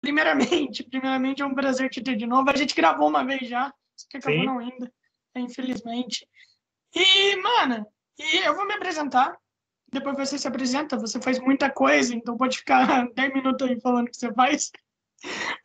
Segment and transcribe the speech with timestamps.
[0.00, 2.50] primeiramente, primeiramente é um prazer te ter de novo.
[2.50, 4.46] A gente gravou uma vez já, só que acabou Sim.
[4.46, 4.92] não ainda,
[5.36, 6.26] infelizmente.
[6.94, 7.86] E, mano,
[8.18, 9.36] e eu vou me apresentar.
[9.90, 14.08] Depois você se apresenta, você faz muita coisa, então pode ficar 10 minutos aí falando
[14.08, 14.70] o que você faz.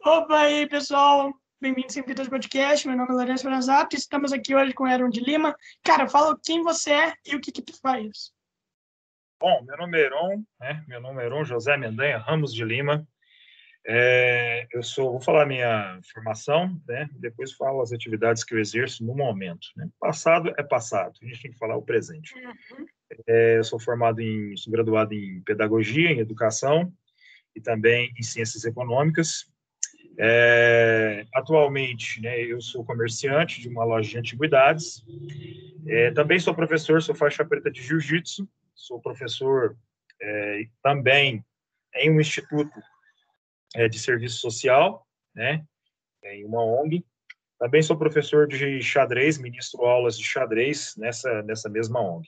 [0.04, 1.34] Opa aí, pessoal.
[1.60, 2.88] Bem-vindos ao Vidas Podcast.
[2.88, 3.96] Meu nome é Lourenço Franzato.
[3.96, 5.56] Estamos aqui hoje com o Aaron de Lima.
[5.84, 8.34] Cara, fala quem você é e o que, que tu faz.
[9.40, 10.84] Bom, meu nome é Heron, né?
[10.88, 13.08] Meu nome é Heron José Mendanha Ramos de Lima.
[13.86, 17.10] É, eu sou, vou falar minha formação, né?
[17.16, 19.68] Depois falo as atividades que eu exerço no momento.
[19.76, 19.90] Né?
[20.00, 22.34] Passado é passado, a gente tem que falar o presente.
[22.36, 22.86] Uhum.
[23.28, 26.94] É, eu sou formado em, sou graduado em pedagogia, em educação
[27.54, 29.52] e também em ciências econômicas.
[30.18, 35.04] É, atualmente, né, eu sou comerciante de uma loja de antiguidades.
[35.88, 38.48] É, também sou professor, sou faixa preta de jiu-jitsu.
[38.74, 39.76] Sou professor
[40.22, 41.44] é, também
[41.96, 42.72] em um instituto
[43.76, 45.06] é, de serviço social,
[45.36, 45.64] né,
[46.24, 47.06] em uma ONG.
[47.60, 52.28] Também sou professor de xadrez, ministro aulas de xadrez nessa nessa mesma ONG.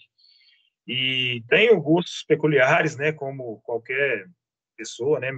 [0.87, 4.27] E tenho gostos peculiares, né, como qualquer
[4.77, 5.29] pessoa, né?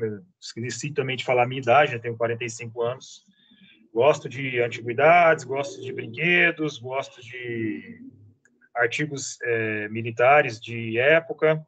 [0.41, 3.23] Esqueci também de falar a minha idade, eu tenho 45 anos.
[3.93, 8.01] Gosto de antiguidades, gosto de brinquedos, gosto de
[8.75, 11.65] artigos é, militares de época,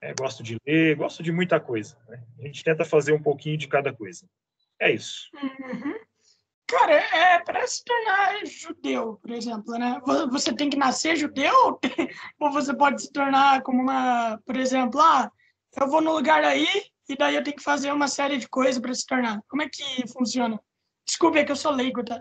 [0.00, 1.96] é, gosto de ler, gosto de muita coisa.
[2.08, 2.22] Né?
[2.38, 4.26] A gente tenta fazer um pouquinho de cada coisa.
[4.80, 5.30] É isso.
[5.34, 5.94] Uhum.
[6.68, 10.00] Cara, é para se tornar judeu, por exemplo, né?
[10.32, 11.78] Você tem que nascer judeu
[12.40, 15.30] ou você pode se tornar como uma, por exemplo, ah,
[15.80, 16.66] eu vou no lugar aí
[17.08, 19.40] e daí eu tenho que fazer uma série de coisas para se tornar.
[19.48, 20.60] Como é que funciona?
[21.06, 22.20] Desculpe, é que eu sou leigo, tá?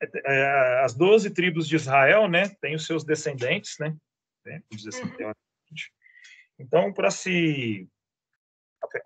[0.00, 3.94] É, as 12 tribos de Israel, né, têm os seus descendentes, né?
[4.46, 5.32] né assim, uhum.
[6.60, 7.88] Então, para se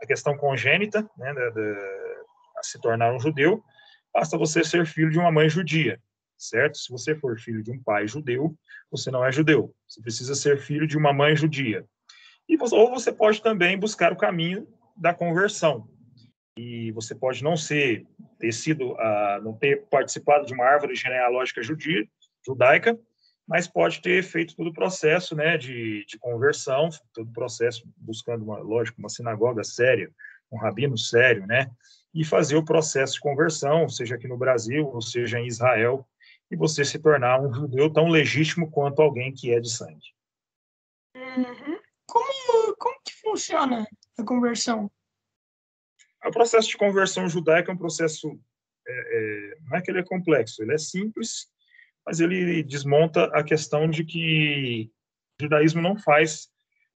[0.02, 1.77] a questão congênita, né, de, de,
[2.62, 3.62] se tornar um judeu,
[4.12, 6.00] basta você ser filho de uma mãe judia,
[6.36, 6.78] certo?
[6.78, 8.56] Se você for filho de um pai judeu,
[8.91, 9.72] você não é judeu.
[9.86, 11.84] Você precisa ser filho de uma mãe judia.
[12.48, 15.89] E você, ou você pode também buscar o caminho da conversão.
[16.56, 18.06] E você pode não ser,
[18.39, 22.05] ter sido, uh, não ter participado de uma árvore genealógica judia,
[22.46, 22.98] judaica,
[23.46, 28.42] mas pode ter feito todo o processo, né, de, de conversão, todo o processo buscando
[28.44, 30.10] uma, lógico, uma sinagoga séria,
[30.50, 31.70] um rabino sério, né,
[32.14, 36.06] e fazer o processo de conversão, seja aqui no Brasil, ou seja em Israel,
[36.50, 40.14] e você se tornar um judeu tão legítimo quanto alguém que é de sangue.
[41.16, 41.78] Uhum.
[42.06, 43.86] Como, como que funciona
[44.18, 44.90] a conversão?
[46.24, 48.40] O processo de conversão judaica é um processo,
[48.86, 51.50] é, é, não é que ele é complexo, ele é simples,
[52.07, 54.91] mas ele desmonta a questão de que
[55.41, 56.48] o judaísmo não faz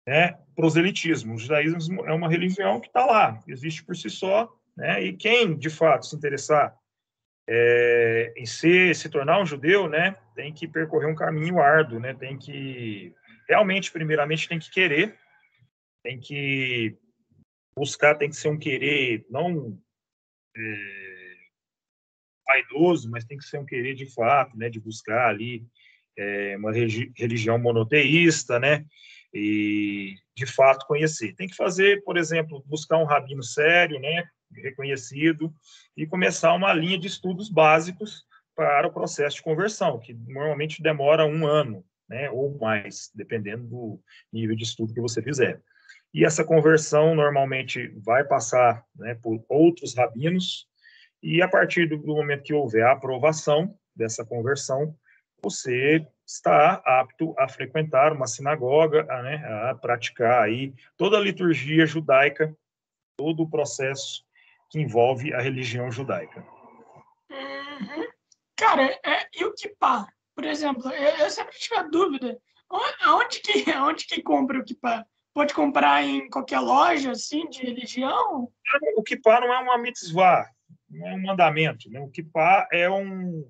[0.05, 1.35] né, proselitismo.
[1.35, 5.57] O judaísmo é uma religião que está lá, existe por si só, né, e quem,
[5.57, 6.75] de fato, se interessar
[7.49, 12.13] é, em ser, se tornar um judeu, né, tem que percorrer um caminho árduo, né,
[12.13, 13.13] tem que,
[13.49, 15.17] realmente, primeiramente, tem que querer,
[16.03, 16.95] tem que
[17.75, 19.77] buscar, tem que ser um querer não
[20.55, 20.96] é,
[22.47, 25.65] vaidoso, mas tem que ser um querer de fato, né, de buscar ali
[26.17, 28.85] é, uma religião monoteísta, né,
[29.33, 31.35] e de fato conhecer.
[31.35, 35.53] Tem que fazer, por exemplo, buscar um rabino sério, né, reconhecido,
[35.95, 38.25] e começar uma linha de estudos básicos
[38.55, 44.01] para o processo de conversão, que normalmente demora um ano, né, ou mais, dependendo do
[44.31, 45.61] nível de estudo que você fizer.
[46.13, 50.67] E essa conversão normalmente vai passar né, por outros rabinos,
[51.27, 54.95] e a partir do momento que houver a aprovação dessa conversão,
[55.43, 59.35] você está apto a frequentar uma sinagoga, a, né,
[59.69, 62.55] a praticar aí toda a liturgia judaica,
[63.17, 64.23] todo o processo
[64.69, 66.47] que envolve a religião judaica.
[67.29, 68.07] Uhum.
[68.55, 70.07] Cara, é, e o kippah?
[70.33, 72.39] Por exemplo, eu, eu sempre tive a dúvida,
[73.05, 75.05] onde que, onde que compra o kippah?
[75.33, 78.49] Pode comprar em qualquer loja, assim, de religião?
[78.95, 80.49] O kippah não é uma mitzvah,
[80.89, 81.89] não é um mandamento.
[81.89, 81.99] Né?
[81.99, 83.47] O kippah é um,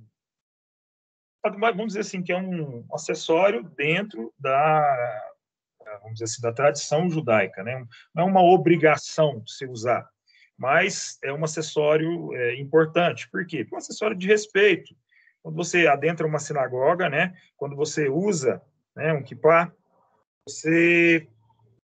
[1.44, 5.24] vamos dizer assim, que é um acessório dentro da,
[6.02, 7.86] vamos dizer assim, da tradição judaica, né?
[8.14, 10.08] Não é uma obrigação se usar,
[10.58, 13.30] mas é um acessório é, importante.
[13.30, 13.60] Por quê?
[13.64, 14.96] Porque é um acessório de respeito.
[15.42, 17.34] Quando você adentra uma sinagoga, né?
[17.56, 18.62] Quando você usa
[18.96, 19.72] né, um kippah,
[20.48, 21.28] você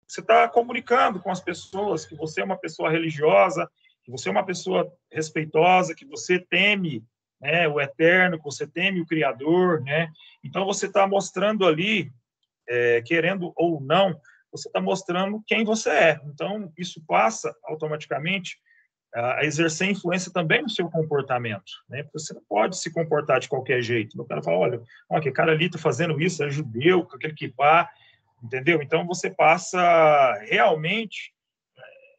[0.07, 3.69] você está comunicando com as pessoas que você é uma pessoa religiosa,
[4.09, 7.03] que você é uma pessoa respeitosa, que você teme
[7.39, 10.11] né, o eterno, que você teme o Criador, né?
[10.43, 12.11] Então você está mostrando ali,
[12.67, 14.19] é, querendo ou não,
[14.51, 16.21] você está mostrando quem você é.
[16.25, 18.57] Então isso passa automaticamente
[19.13, 22.03] a exercer influência também no seu comportamento, né?
[22.03, 24.19] Porque você não pode se comportar de qualquer jeito.
[24.19, 24.81] O cara fala, olha,
[25.21, 27.89] que cara ali está fazendo isso, é judeu, com aquele kipá,
[28.43, 28.81] entendeu?
[28.81, 31.33] Então você passa realmente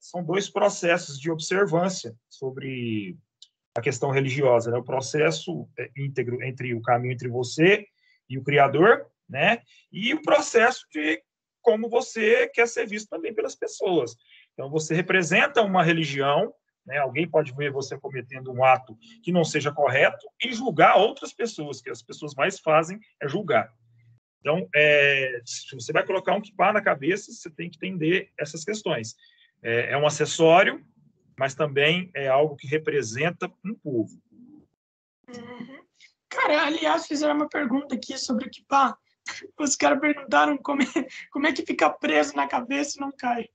[0.00, 3.16] são dois processos de observância sobre
[3.76, 4.78] a questão religiosa, né?
[4.78, 7.86] O processo é, íntegro entre o caminho entre você
[8.28, 9.62] e o Criador, né?
[9.92, 11.22] E o processo de
[11.62, 14.16] como você quer ser visto também pelas pessoas.
[14.54, 16.52] Então você representa uma religião
[16.90, 16.98] né?
[16.98, 21.80] Alguém pode ver você cometendo um ato que não seja correto e julgar outras pessoas,
[21.80, 23.72] que as pessoas mais fazem é julgar.
[24.40, 28.64] Então, é, se você vai colocar um kipá na cabeça, você tem que entender essas
[28.64, 29.14] questões.
[29.62, 30.84] É, é, um acessório,
[31.38, 34.20] mas também é algo que representa um povo.
[35.28, 35.80] Uhum.
[36.28, 38.96] Cara, aliás, fizeram uma pergunta aqui sobre o kipá.
[39.58, 40.86] Os caras perguntaram como é,
[41.30, 43.48] como é que fica preso na cabeça e não cai.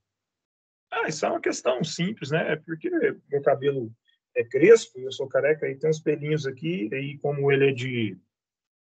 [0.92, 2.54] Ah, isso é uma questão simples, né?
[2.54, 2.90] É porque
[3.30, 3.92] meu cabelo
[4.36, 8.18] é crespo, eu sou careca, e tem uns pelinhos aqui, e como ele é de.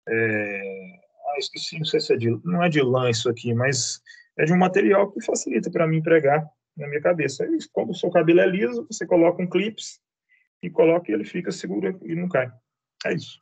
[0.07, 0.99] É...
[1.27, 2.29] Ah, esqueci, não sei se é de.
[2.43, 4.01] Não é de lã isso aqui, mas
[4.37, 7.43] é de um material que facilita para mim pregar na minha cabeça.
[7.43, 7.47] É.
[7.71, 9.99] Quando o seu cabelo é liso, você coloca um clips
[10.61, 12.51] e coloca e ele fica seguro e não cai.
[13.05, 13.39] É isso.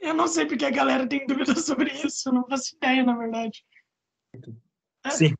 [0.00, 3.16] Eu não sei porque a galera tem dúvidas sobre isso, eu não faço ideia, na
[3.16, 3.64] verdade.
[5.10, 5.34] Sim.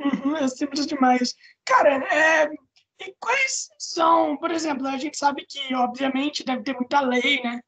[0.00, 1.34] Uhum, é simples demais.
[1.64, 2.50] Cara, é,
[3.00, 7.60] e quais são, por exemplo, a gente sabe que, obviamente, deve ter muita lei, né?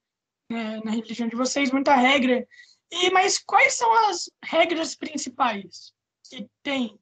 [0.50, 2.46] É, na religião de vocês, muita regra.
[2.90, 5.94] E, mas quais são as regras principais
[6.28, 6.98] que tem?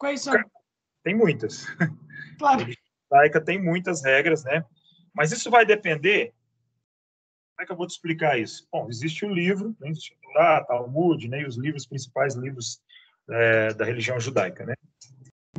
[0.00, 0.34] Quais são?
[1.04, 1.66] Tem muitas.
[2.38, 2.66] Claro.
[3.12, 4.64] A tem muitas regras, né?
[5.12, 6.32] Mas isso vai depender.
[7.52, 8.66] Como é que eu vou te explicar isso?
[8.72, 9.92] Bom, existe o livro, né?
[10.22, 11.42] Torá, Talmud, né?
[11.42, 12.80] E os livros principais, livros
[13.28, 14.74] é, da religião judaica, né?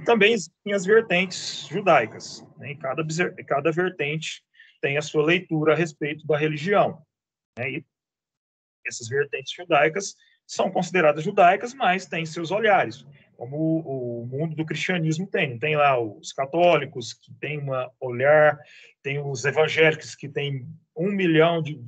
[0.06, 2.74] Também existem as vertentes judaicas, né?
[2.76, 3.04] cada,
[3.46, 4.44] cada vertente
[4.82, 7.06] tem a sua leitura a respeito da religião,
[7.60, 7.70] né?
[7.70, 7.86] E
[8.88, 10.16] essas vertentes judaicas
[10.48, 13.06] são consideradas judaicas, mas têm seus olhares,
[13.42, 15.58] como o, mundo do cristianismo tem.
[15.58, 18.60] Tem lá os católicos, que têm um olhar,
[19.02, 21.82] tem os evangélicos, que têm um milhão de,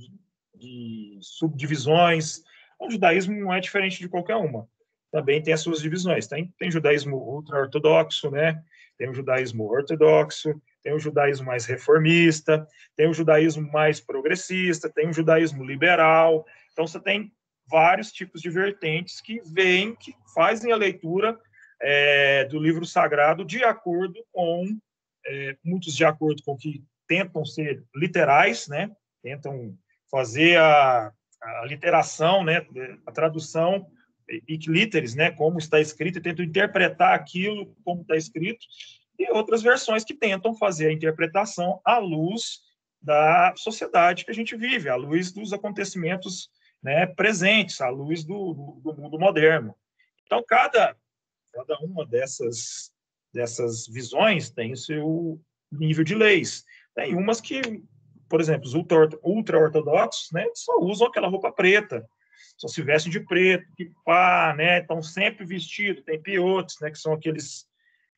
[0.56, 2.42] de subdivisões.
[2.80, 4.68] O judaísmo não é diferente de qualquer uma
[5.12, 6.26] também tem as suas divisões.
[6.26, 8.60] Tem, tem judaísmo ultra-ortodoxo, né?
[8.98, 15.08] tem o judaísmo ortodoxo, tem o judaísmo mais reformista, tem o judaísmo mais progressista, tem
[15.08, 16.44] o judaísmo liberal.
[16.72, 17.32] Então, você tem
[17.74, 21.36] vários tipos de vertentes que vêm, que fazem a leitura
[21.82, 24.78] é, do livro sagrado de acordo com,
[25.26, 28.92] é, muitos de acordo com que tentam ser literais, né?
[29.24, 29.76] tentam
[30.12, 31.12] fazer a,
[31.42, 32.64] a literação, né?
[33.08, 33.88] a tradução
[34.48, 38.66] iclíteres, né, como está escrito, e tentam interpretar aquilo como está escrito,
[39.18, 42.62] e outras versões que tentam fazer a interpretação à luz
[43.02, 46.50] da sociedade que a gente vive, à luz dos acontecimentos
[46.84, 49.76] né, presentes, à luz do, do, mundo moderno.
[50.26, 50.96] Então, cada,
[51.54, 52.92] cada uma dessas,
[53.34, 55.42] dessas visões tem o seu
[55.72, 56.64] nível de leis.
[56.94, 57.62] Tem umas que,
[58.30, 62.06] por exemplo, os ultra-ortodoxos né, só usam aquela roupa preta,
[62.58, 64.80] só se vestem de preto, que pá, né?
[64.80, 66.04] Estão sempre vestidos.
[66.04, 66.92] Tem piotes, né?
[66.92, 67.68] Que são aqueles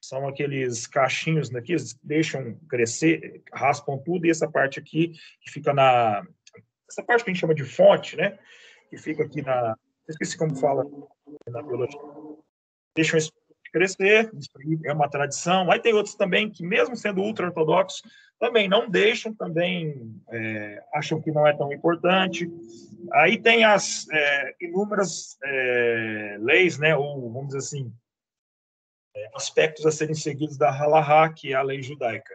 [0.08, 5.74] são aqueles cachinhos né, que deixam crescer, raspam tudo, e essa parte aqui que fica
[5.74, 6.26] na.
[6.90, 8.38] Essa parte que a gente chama de fonte, né?
[8.90, 9.78] Que fica aqui na.
[10.08, 10.86] Esqueci como fala
[11.48, 12.00] na biologia.
[12.96, 13.32] Deixam isso
[13.76, 14.50] crescer, isso
[14.86, 15.70] é uma tradição.
[15.70, 18.02] Aí tem outros também que, mesmo sendo ultra-ortodoxos,
[18.40, 22.50] também não deixam, também é, acham que não é tão importante.
[23.12, 27.94] Aí tem as é, inúmeras é, leis, né, ou vamos dizer assim,
[29.14, 32.34] é, aspectos a serem seguidos da halahá, que é a lei judaica.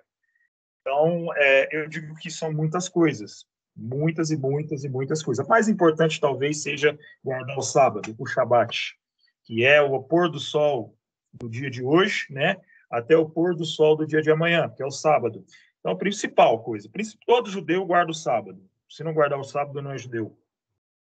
[0.82, 5.44] Então, é, eu digo que são muitas coisas, muitas e muitas e muitas coisas.
[5.44, 8.96] A mais importante talvez seja guardar o sábado, o Shabat,
[9.44, 10.96] que é o pôr do sol
[11.32, 12.56] do dia de hoje, né,
[12.90, 15.44] até o pôr do sol do dia de amanhã, que é o sábado.
[15.78, 16.90] Então, a principal coisa,
[17.26, 18.62] todo judeu guarda o sábado.
[18.88, 20.36] Se não guardar o sábado, não é judeu.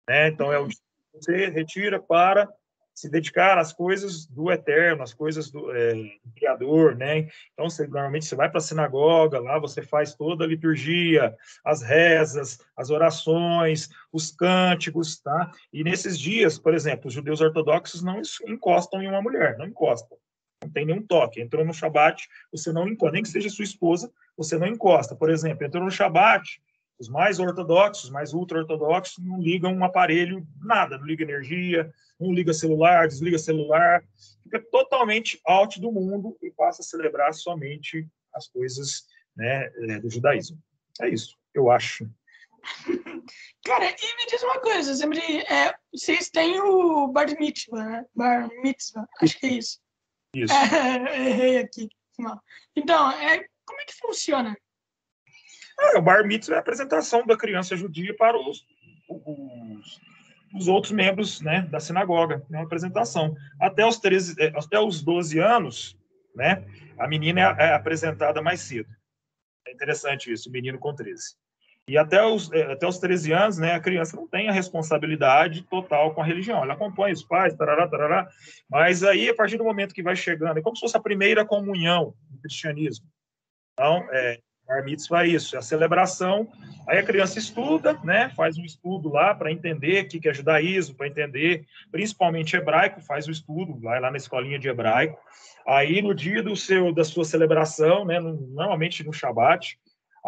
[0.09, 0.29] Né?
[0.29, 0.79] Então, é o dia
[1.13, 2.49] que você retira para
[2.99, 7.29] se dedicar às coisas do eterno, às coisas do, é, do Criador, né?
[7.53, 11.33] Então, você, normalmente você vai para a sinagoga, lá você faz toda a liturgia,
[11.65, 15.49] as rezas, as orações, os cânticos, tá?
[15.73, 20.19] E nesses dias, por exemplo, os judeus ortodoxos não encostam em uma mulher, não encostam.
[20.61, 21.41] Não tem nenhum toque.
[21.41, 25.15] Entrou no Shabat, você não encosta, nem que seja sua esposa, você não encosta.
[25.15, 26.61] Por exemplo, entrou no Shabat,
[26.99, 32.53] os mais ortodoxos, mais ultra-ortodoxos, não ligam um aparelho, nada, não liga energia, não liga
[32.53, 34.05] celular, desliga celular,
[34.43, 40.11] fica totalmente out do mundo e passa a celebrar somente as coisas né, é, do
[40.11, 40.61] judaísmo.
[41.01, 42.11] É isso, eu acho.
[43.65, 48.07] Cara, e me diz uma coisa, sempre, é, vocês têm o bar mitzvah, né?
[48.15, 49.81] Bar mitzvah, acho que é isso.
[50.35, 50.53] Isso.
[51.09, 51.89] É, errei aqui.
[52.75, 54.57] Então, é, como é que funciona?
[55.79, 58.67] É, o bar mitzvah é a apresentação da criança judia para os,
[59.09, 60.01] os,
[60.55, 62.45] os outros membros né, da sinagoga.
[62.51, 63.35] É uma apresentação.
[63.61, 65.97] Até os, 13, é, até os 12 anos,
[66.35, 66.65] né,
[66.99, 68.89] a menina é, é apresentada mais cedo.
[69.67, 71.37] É interessante isso, o menino com 13.
[71.89, 76.15] E até os, até os 13 anos, né, a criança não tem a responsabilidade total
[76.15, 76.63] com a religião.
[76.63, 78.29] Ela acompanha os pais, tarará, tarará.
[78.69, 81.47] Mas aí, a partir do momento que vai chegando, é como se fosse a primeira
[81.47, 83.07] comunhão do cristianismo.
[83.73, 86.47] Então, é, Bar mitzvah é isso, é a celebração.
[86.87, 90.95] Aí a criança estuda, né, faz um estudo lá para entender o que é judaísmo,
[90.95, 95.19] para entender, principalmente hebraico, faz o estudo, vai lá na escolinha de hebraico.
[95.67, 99.79] Aí no dia do seu da sua celebração, né, normalmente no Shabat,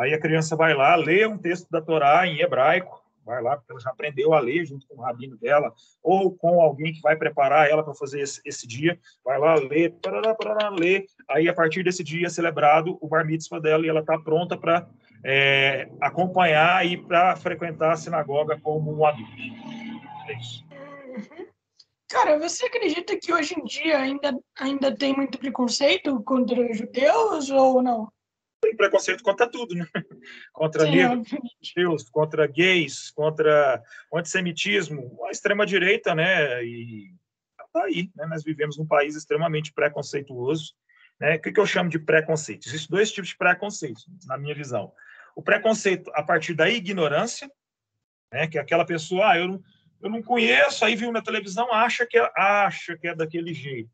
[0.01, 3.73] Aí a criança vai lá, lê um texto da Torá em hebraico, vai lá, porque
[3.73, 5.73] ela já aprendeu a ler junto com o rabino dela,
[6.03, 9.91] ou com alguém que vai preparar ela para fazer esse, esse, dia, vai lá, lê,
[9.91, 13.89] parará, parará, lê, aí a partir desse dia é celebrado o bar mitzvah dela e
[13.89, 14.89] ela está pronta para
[15.25, 19.33] é, acompanhar e para frequentar a sinagoga como um adulto.
[20.29, 20.65] É isso.
[20.71, 21.47] Uhum.
[22.11, 27.81] Cara, você acredita que hoje em dia ainda, ainda tem muito preconceito contra judeus ou
[27.81, 28.09] não?
[28.71, 29.87] Tem preconceito contra tudo, né?
[30.53, 36.65] Contra negros, contra gays, contra o antissemitismo, a extrema-direita, né?
[36.65, 37.13] E
[37.73, 38.27] tá aí, né?
[38.27, 40.75] Nós vivemos num país extremamente preconceituoso,
[41.21, 41.37] né?
[41.37, 42.67] O que, que eu chamo de preconceito?
[42.67, 44.93] Existem dois tipos de preconceito, na minha visão.
[45.35, 47.51] O preconceito a partir da ignorância,
[48.33, 48.47] né?
[48.47, 49.63] Que é aquela pessoa, ah, eu não,
[50.03, 53.91] eu não conheço, aí viu na televisão, acha que é, acha que é daquele jeito.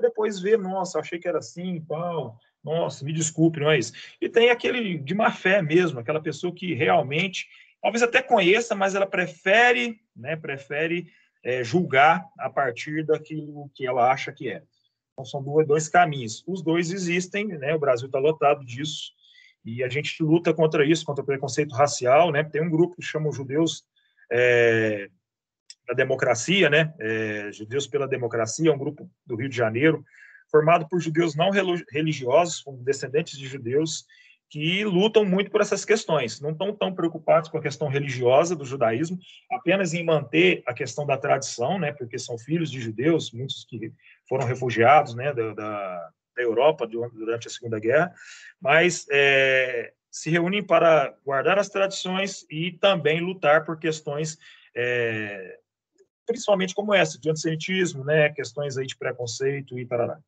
[0.00, 3.92] Depois vê, nossa, achei que era assim, pau nossa, me desculpe, não é isso.
[4.20, 7.48] E tem aquele de má fé mesmo, aquela pessoa que realmente,
[7.80, 11.10] talvez até conheça, mas ela prefere, né, prefere
[11.42, 14.62] é, julgar a partir daquilo que ela acha que é.
[15.12, 16.44] Então, são dois, caminhos.
[16.46, 19.12] Os dois existem, né, o Brasil está lotado disso,
[19.64, 23.02] e a gente luta contra isso, contra o preconceito racial, né, tem um grupo que
[23.02, 23.84] chama os judeus
[24.30, 25.08] é,
[25.86, 30.04] da democracia, né, é, Judeus pela Democracia, é um grupo do Rio de Janeiro,
[30.50, 31.50] formado por judeus não
[31.90, 34.04] religiosos, descendentes de judeus,
[34.48, 36.40] que lutam muito por essas questões.
[36.40, 39.18] Não estão tão preocupados com a questão religiosa do judaísmo,
[39.50, 43.92] apenas em manter a questão da tradição, né, porque são filhos de judeus, muitos que
[44.28, 48.12] foram refugiados né, da, da, da Europa durante a Segunda Guerra,
[48.60, 54.36] mas é, se reúnem para guardar as tradições e também lutar por questões
[54.74, 55.58] é,
[56.26, 60.18] principalmente como essa, de antissemitismo, né, questões aí de preconceito e tarará.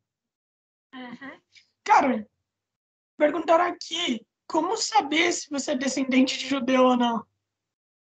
[0.94, 1.40] Uhum.
[1.84, 2.26] Cara,
[3.16, 7.24] perguntaram aqui, como saber se você é descendente de judeu ou não?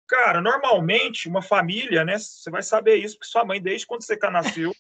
[0.08, 4.18] Cara, normalmente, uma família, né, você vai saber isso, porque sua mãe, desde quando você
[4.32, 4.74] nasceu,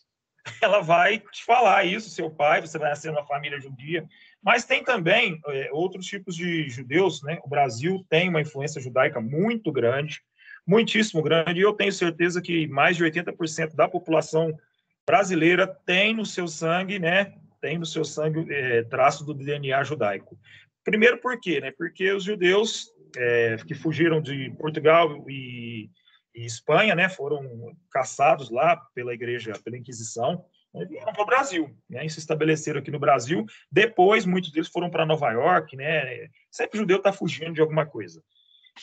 [0.61, 4.07] ela vai te falar isso, seu pai, você vai nascer numa família judia.
[4.41, 7.39] Mas tem também é, outros tipos de judeus, né?
[7.43, 10.23] O Brasil tem uma influência judaica muito grande,
[10.65, 14.57] muitíssimo grande, e eu tenho certeza que mais de 80% da população
[15.05, 20.37] brasileira tem no seu sangue, né, tem no seu sangue é, traço do DNA judaico.
[20.83, 21.59] Primeiro por quê?
[21.59, 21.71] Né?
[21.71, 25.89] Porque os judeus é, que fugiram de Portugal e,
[26.35, 31.75] e, Espanha, né, foram caçados lá pela igreja, pela Inquisição, né, vieram para o Brasil,
[31.89, 33.45] né, e se estabeleceram aqui no Brasil.
[33.71, 38.23] Depois, muitos deles foram para Nova York, né, sempre judeu está fugindo de alguma coisa.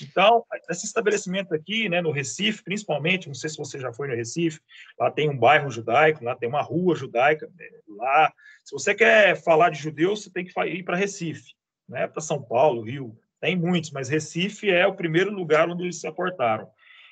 [0.02, 4.14] Então, esse estabelecimento aqui, né, no Recife, principalmente, não sei se você já foi no
[4.14, 4.60] Recife,
[4.98, 8.32] lá tem um bairro judaico, lá tem uma rua judaica, né, lá.
[8.64, 11.54] Se você quer falar de judeus, você tem que ir para Recife,
[11.88, 16.00] né, para São Paulo, Rio, tem muitos, mas Recife é o primeiro lugar onde eles
[16.00, 16.68] se aportaram.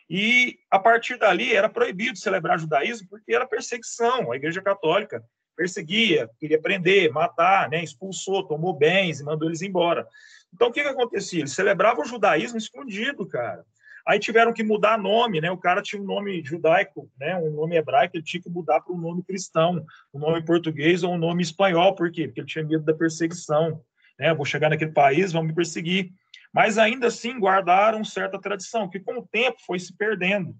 [0.08, 4.30] E a partir dali era proibido celebrar judaísmo porque era perseguição.
[4.30, 5.24] A Igreja Católica
[5.56, 10.06] perseguia, queria prender, matar, né, expulsou, tomou bens e mandou eles embora.
[10.54, 11.40] Então, o que, que acontecia?
[11.40, 13.64] Eles celebravam o judaísmo escondido, cara.
[14.06, 15.50] Aí tiveram que mudar nome, né?
[15.50, 17.36] O cara tinha um nome judaico, né?
[17.38, 21.14] Um nome hebraico, ele tinha que mudar para um nome cristão, um nome português ou
[21.14, 21.94] um nome espanhol.
[21.94, 22.28] Por quê?
[22.28, 23.82] Porque ele tinha medo da perseguição.
[24.18, 24.32] Né?
[24.34, 26.12] Vou chegar naquele país, vão me perseguir.
[26.52, 30.54] Mas ainda assim guardaram certa tradição, que com o tempo foi se perdendo.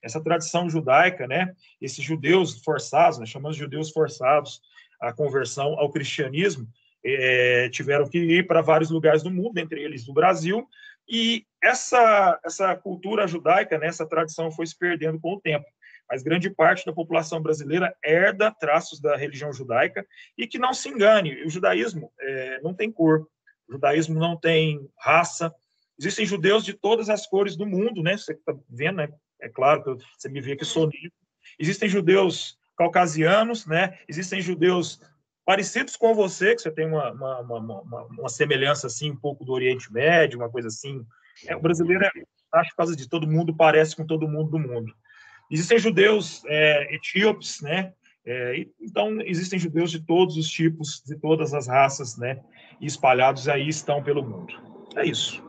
[0.00, 1.54] Essa tradição judaica, né?
[1.80, 4.60] Esses judeus forçados, nós chamamos de judeus forçados
[5.00, 6.68] à conversão ao cristianismo,
[7.04, 10.68] é, tiveram que ir para vários lugares do mundo, entre eles do Brasil,
[11.08, 15.66] e essa, essa cultura judaica, né, essa tradição foi se perdendo com o tempo.
[16.08, 20.06] Mas grande parte da população brasileira herda traços da religião judaica
[20.36, 23.26] e que não se engane, o judaísmo é, não tem cor.
[23.68, 25.54] O judaísmo não tem raça.
[25.98, 28.16] Existem judeus de todas as cores do mundo, né?
[28.16, 29.08] Você está vendo, né?
[29.40, 31.12] É claro que você me vê que sou negro.
[31.58, 33.98] Existem judeus caucasianos, né?
[34.08, 35.00] Existem judeus
[35.44, 39.52] parecidos com você, que você tem uma, uma, uma, uma, semelhança assim um pouco do
[39.52, 41.04] Oriente Médio, uma coisa assim.
[41.46, 42.10] É, o brasileiro, é,
[42.54, 44.92] acho por causa de todo mundo, parece com todo mundo do mundo.
[45.50, 47.92] Existem judeus é, etíopes, né?
[48.24, 52.40] É, então, existem judeus de todos os tipos, de todas as raças, né?
[52.80, 54.54] E espalhados aí estão pelo mundo.
[54.96, 55.42] É isso.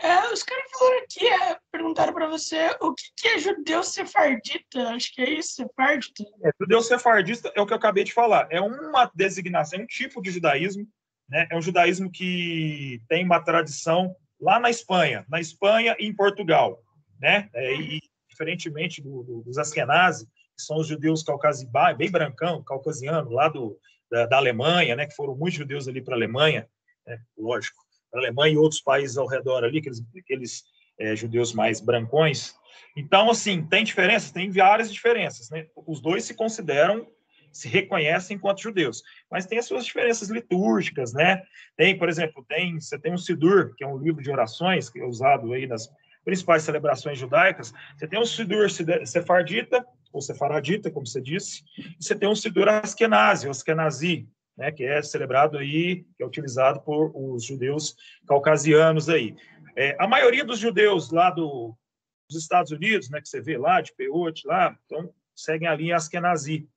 [0.00, 4.90] É, os caras falaram aqui, é, perguntaram para você o que, que, é judeu sefardita.
[4.90, 6.22] Acho que é isso, sefardita.
[6.44, 8.46] É, judeu sefardista é o que eu acabei de falar.
[8.50, 10.86] É uma designação, é um tipo de judaísmo.
[11.28, 11.48] Né?
[11.50, 16.80] É um judaísmo que tem uma tradição lá na Espanha, na Espanha e em Portugal.
[17.20, 17.48] Né?
[17.52, 23.32] É, e, diferentemente do, do, dos Askenazi, que são os judeus caucasibai, bem brancão, caucasiano,
[23.32, 23.76] lá do,
[24.08, 25.06] da, da Alemanha, né?
[25.06, 26.68] que foram muitos judeus ali para a Alemanha,
[27.04, 27.20] né?
[27.36, 30.64] lógico Alemanha e outros países ao redor ali, aqueles, aqueles
[30.98, 32.54] é, judeus mais brancões.
[32.96, 34.30] Então, assim, tem diferenças?
[34.30, 35.66] Tem várias diferenças, né?
[35.86, 37.06] Os dois se consideram,
[37.52, 41.42] se reconhecem enquanto judeus, mas tem as suas diferenças litúrgicas, né?
[41.76, 45.00] Tem, por exemplo, tem, você tem um Sidur, que é um livro de orações, que
[45.00, 45.88] é usado aí nas
[46.24, 47.72] principais celebrações judaicas.
[47.96, 48.68] Você tem um Sidur
[49.06, 54.72] sefardita, ou sefaradita, como você disse, e você tem um Sidur askenazi, ou askenazi, né,
[54.72, 57.96] que é celebrado aí, que é utilizado por os judeus
[58.26, 59.36] caucasianos aí.
[59.76, 61.72] É, a maioria dos judeus lá do,
[62.28, 65.94] dos Estados Unidos, né, que você vê lá, de Peote, lá, então, seguem a linha
[65.94, 66.68] Askenazi,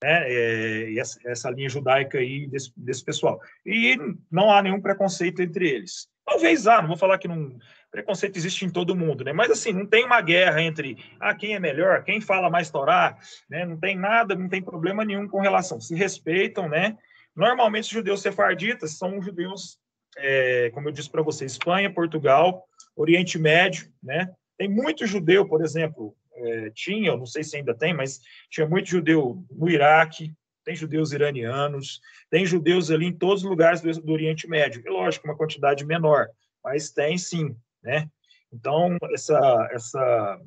[0.00, 3.40] né, é, essa, essa, linha judaica aí desse, desse pessoal.
[3.66, 3.98] E
[4.30, 6.08] não há nenhum preconceito entre eles.
[6.24, 7.58] Talvez há, não vou falar que não,
[7.90, 9.32] preconceito existe em todo mundo, né?
[9.32, 13.18] Mas assim, não tem uma guerra entre ah, quem é melhor, quem fala mais Torá,
[13.48, 13.64] né?
[13.64, 15.80] Não tem nada, não tem problema nenhum com relação.
[15.80, 16.96] Se respeitam, né?
[17.38, 19.78] Normalmente, os judeus sefarditas são judeus,
[20.16, 22.64] é, como eu disse para você, Espanha, Portugal,
[22.96, 24.34] Oriente Médio, né?
[24.56, 28.20] Tem muito judeu, por exemplo, é, tinha, eu não sei se ainda tem, mas
[28.50, 33.80] tinha muito judeu no Iraque, tem judeus iranianos, tem judeus ali em todos os lugares
[33.80, 34.82] do, do Oriente Médio.
[34.84, 36.26] E, lógico, uma quantidade menor,
[36.64, 38.10] mas tem sim, né?
[38.52, 40.40] Então, essa, essa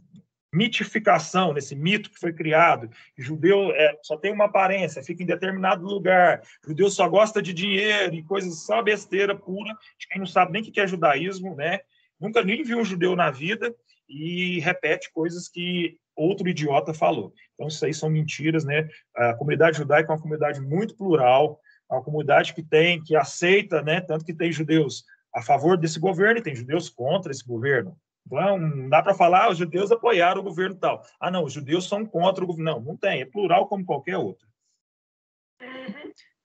[0.53, 5.85] mitificação, nesse mito que foi criado, judeu é, só tem uma aparência, fica em determinado
[5.85, 10.51] lugar, judeu só gosta de dinheiro e coisas só besteira pura, de quem não sabe
[10.51, 11.79] nem o que é judaísmo, né?
[12.19, 13.73] Nunca nem viu um judeu na vida
[14.07, 17.33] e repete coisas que outro idiota falou.
[17.53, 18.87] Então, isso aí são mentiras, né?
[19.15, 21.59] A comunidade judaica é uma comunidade muito plural,
[21.89, 24.01] é uma comunidade que tem, que aceita, né?
[24.01, 27.97] Tanto que tem judeus a favor desse governo e tem judeus contra esse governo.
[28.29, 31.03] Não dá para falar, ah, os judeus apoiaram o governo tal.
[31.19, 32.71] Ah, não, os judeus são contra o governo.
[32.71, 34.47] Não, não tem, é plural como qualquer outro.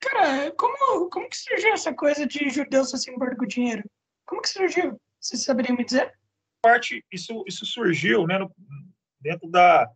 [0.00, 3.88] Cara, como, como que surgiu essa coisa de judeus se importam com dinheiro?
[4.24, 5.00] Como que surgiu?
[5.20, 6.12] Você saberia me dizer?
[6.62, 8.52] Parte, isso, isso surgiu né, no,
[9.20, 9.90] dentro da...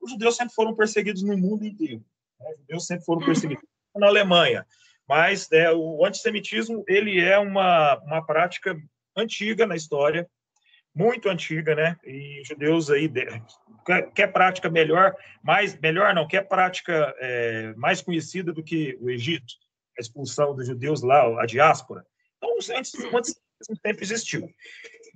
[0.00, 2.04] Os judeus sempre foram perseguidos no mundo inteiro.
[2.40, 2.50] Né?
[2.50, 3.64] Os judeus sempre foram perseguidos
[3.94, 4.00] uhum.
[4.00, 4.66] na Alemanha.
[5.08, 8.76] Mas é, o antissemitismo ele é uma, uma prática
[9.16, 10.28] antiga na história
[10.94, 11.96] muito antiga, né?
[12.04, 13.10] E judeus aí
[14.14, 19.54] quer, prática melhor, mais melhor não, quer prática é, mais conhecida do que o Egito,
[19.98, 22.04] a expulsão dos judeus lá, a diáspora.
[22.36, 23.40] Então, antes, antes
[23.84, 24.48] sempre existiu.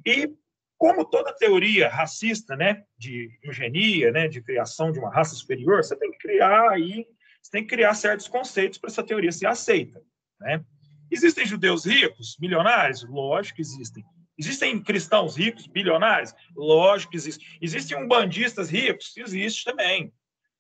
[0.05, 0.33] E
[0.79, 5.97] como toda teoria racista, né, de eugenia, né, de criação de uma raça superior, você
[5.97, 7.07] tem que criar aí,
[7.43, 10.03] você tem que criar certos conceitos para essa teoria ser aceita,
[10.41, 10.65] né?
[11.11, 13.05] Existem judeus ricos, milionários?
[13.09, 14.05] Lógico que existem.
[14.39, 16.35] Existem cristãos ricos, bilionários?
[16.55, 17.59] Lógico que existe.
[17.61, 19.17] Existem umbandistas ricos?
[19.17, 20.13] Existe também.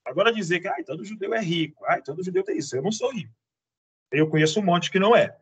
[0.05, 2.77] Agora dizer que ah, todo judeu é rico, ah, todo judeu tem isso.
[2.77, 3.33] Eu não sou rico.
[4.11, 5.37] Eu conheço um monte que não é.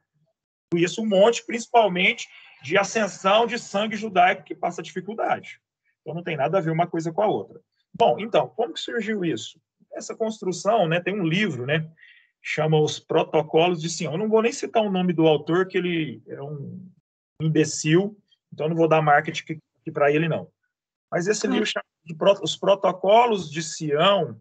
[0.73, 2.27] Conheço um monte, principalmente,
[2.63, 5.61] de ascensão de sangue judaico que passa dificuldade.
[6.01, 7.61] Então não tem nada a ver uma coisa com a outra.
[7.95, 9.61] Bom, então, como que surgiu isso?
[9.93, 11.89] Essa construção, né, tem um livro, né,
[12.43, 14.13] chama Os Protocolos de Sião.
[14.13, 16.91] Eu não vou nem citar o nome do autor, que ele é um
[17.41, 18.19] imbecil,
[18.55, 19.59] então, não vou dar marketing
[19.93, 20.49] para ele, não.
[21.11, 24.41] Mas esse livro chama de Os Protocolos de Sião,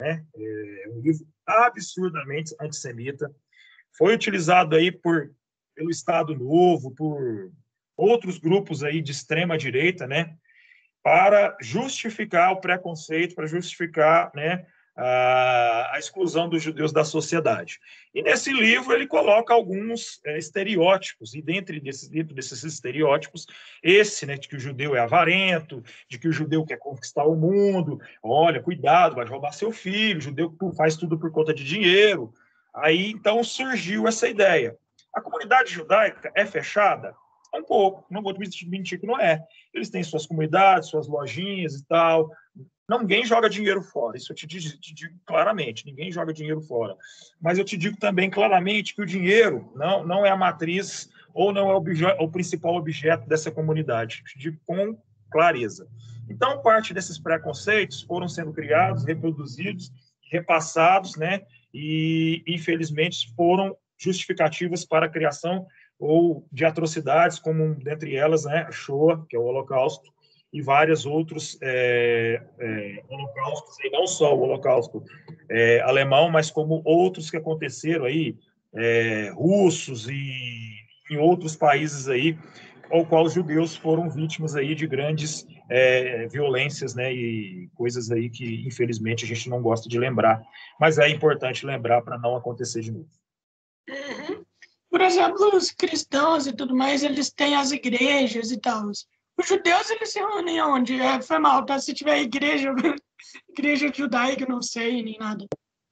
[0.00, 0.24] né?
[0.36, 3.32] é um livro absurdamente antissemita.
[3.96, 5.32] Foi utilizado aí por,
[5.74, 7.52] pelo Estado Novo, por
[7.96, 10.36] outros grupos aí de extrema direita, né?
[11.02, 14.66] Para justificar o preconceito, para justificar, né?
[14.96, 17.78] A, exclusão dos judeus da sociedade.
[18.14, 23.46] E nesse livro ele coloca alguns é, estereótipos, e dentro desses, dentro desses estereótipos,
[23.82, 27.36] esse, né, de que o judeu é avarento, de que o judeu quer conquistar o
[27.36, 32.32] mundo, olha, cuidado, vai roubar seu filho, o judeu faz tudo por conta de dinheiro.
[32.74, 34.76] Aí, então, surgiu essa ideia.
[35.14, 37.14] A comunidade judaica é fechada?
[37.54, 38.34] Um pouco, não vou
[38.66, 39.44] mentir que não é.
[39.74, 42.30] Eles têm suas comunidades, suas lojinhas e tal.
[43.00, 46.96] Ninguém joga dinheiro fora, isso eu te digo, te digo, claramente, ninguém joga dinheiro fora.
[47.40, 51.52] Mas eu te digo também claramente que o dinheiro não, não é a matriz ou
[51.52, 54.22] não é o, o principal objeto dessa comunidade.
[54.24, 54.96] Te digo com
[55.30, 55.88] clareza.
[56.28, 59.90] Então, parte desses preconceitos foram sendo criados, reproduzidos,
[60.30, 61.42] repassados, né?
[61.74, 65.66] E, infelizmente, foram justificativas para a criação
[65.98, 70.12] ou de atrocidades, como dentre elas, né, Shoah, que é o Holocausto,
[70.52, 75.02] e vários outros é, é, holocaustos, e não só o Holocausto
[75.50, 78.36] é, alemão, mas como outros que aconteceram aí,
[78.74, 82.38] é, russos e em outros países aí,
[82.90, 88.28] ao qual os judeus foram vítimas aí de grandes é, violências, né, e coisas aí
[88.28, 90.42] que infelizmente a gente não gosta de lembrar,
[90.78, 93.08] mas é importante lembrar para não acontecer de novo.
[93.88, 94.44] Uhum.
[94.90, 98.90] Por exemplo, os cristãos e tudo mais, eles têm as igrejas e tal.
[99.38, 101.00] Os judeus, eles se reúnem onde?
[101.00, 101.78] É, foi mal, tá?
[101.78, 102.72] Se tiver igreja,
[103.50, 105.46] igreja judaica, não sei, nem nada.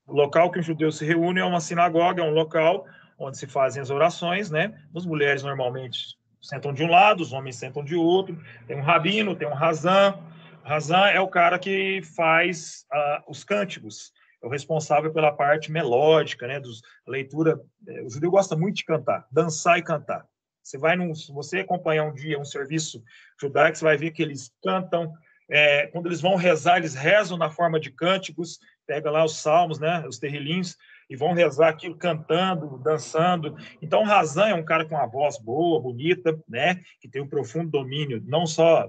[0.07, 2.85] O local que os judeus se reúnem é uma sinagoga, é um local
[3.19, 4.75] onde se fazem as orações, né?
[4.95, 8.39] As mulheres normalmente sentam de um lado, os homens sentam de outro.
[8.67, 10.19] Tem um rabino, tem um razan.
[10.63, 16.47] Razan é o cara que faz uh, os cânticos é o responsável pela parte melódica,
[16.47, 17.61] né, dos leitura.
[17.87, 20.27] É, o judeu gosta muito de cantar, dançar e cantar.
[20.63, 23.03] Você vai num, se você acompanhar um dia um serviço
[23.41, 25.13] judaico, você vai ver que eles cantam.
[25.49, 28.59] É, quando eles vão rezar, eles rezam na forma de cânticos.
[28.87, 30.77] Pega lá os salmos, né, os terrilinhos,
[31.09, 33.57] e vão rezar aquilo cantando, dançando.
[33.83, 37.71] Então, Razan é um cara com uma voz boa, bonita, né, que tem um profundo
[37.71, 38.89] domínio não só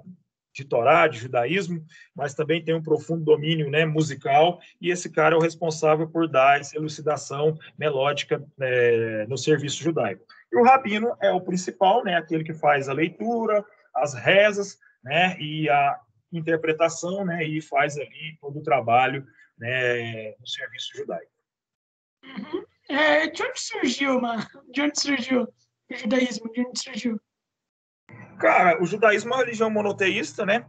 [0.54, 1.84] de Torá, de judaísmo,
[2.16, 6.28] mas também tem um profundo domínio né, musical, e esse cara é o responsável por
[6.28, 10.26] dar essa elucidação melódica é, no serviço judaico.
[10.52, 15.38] E o rabino é o principal, né, aquele que faz a leitura, as rezas, né,
[15.40, 16.00] e a
[16.32, 19.26] interpretação, né, e faz ali todo o trabalho
[19.58, 21.32] né, no serviço judaico.
[22.24, 22.66] Uhum.
[22.90, 24.46] É, de onde surgiu, mano?
[24.70, 26.52] De onde surgiu o judaísmo?
[26.52, 27.20] De onde surgiu?
[28.40, 30.66] Cara, o judaísmo é uma religião monoteísta, né?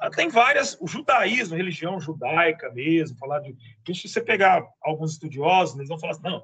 [0.00, 3.56] Ah, tem várias, o judaísmo, religião judaica mesmo, falar de.
[3.94, 6.40] Se você pegar alguns estudiosos, eles vão falar assim: não,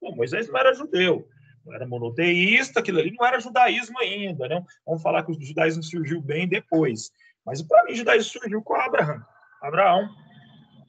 [0.00, 1.28] pô, Moisés não era judeu,
[1.74, 4.64] era monoteísta, aquilo ali não era judaísmo ainda, né?
[4.84, 7.10] Vamos falar que o judaísmo surgiu bem depois.
[7.44, 9.22] Mas para mim, o judaísmo surgiu com Abraão.
[9.62, 10.08] Abraão.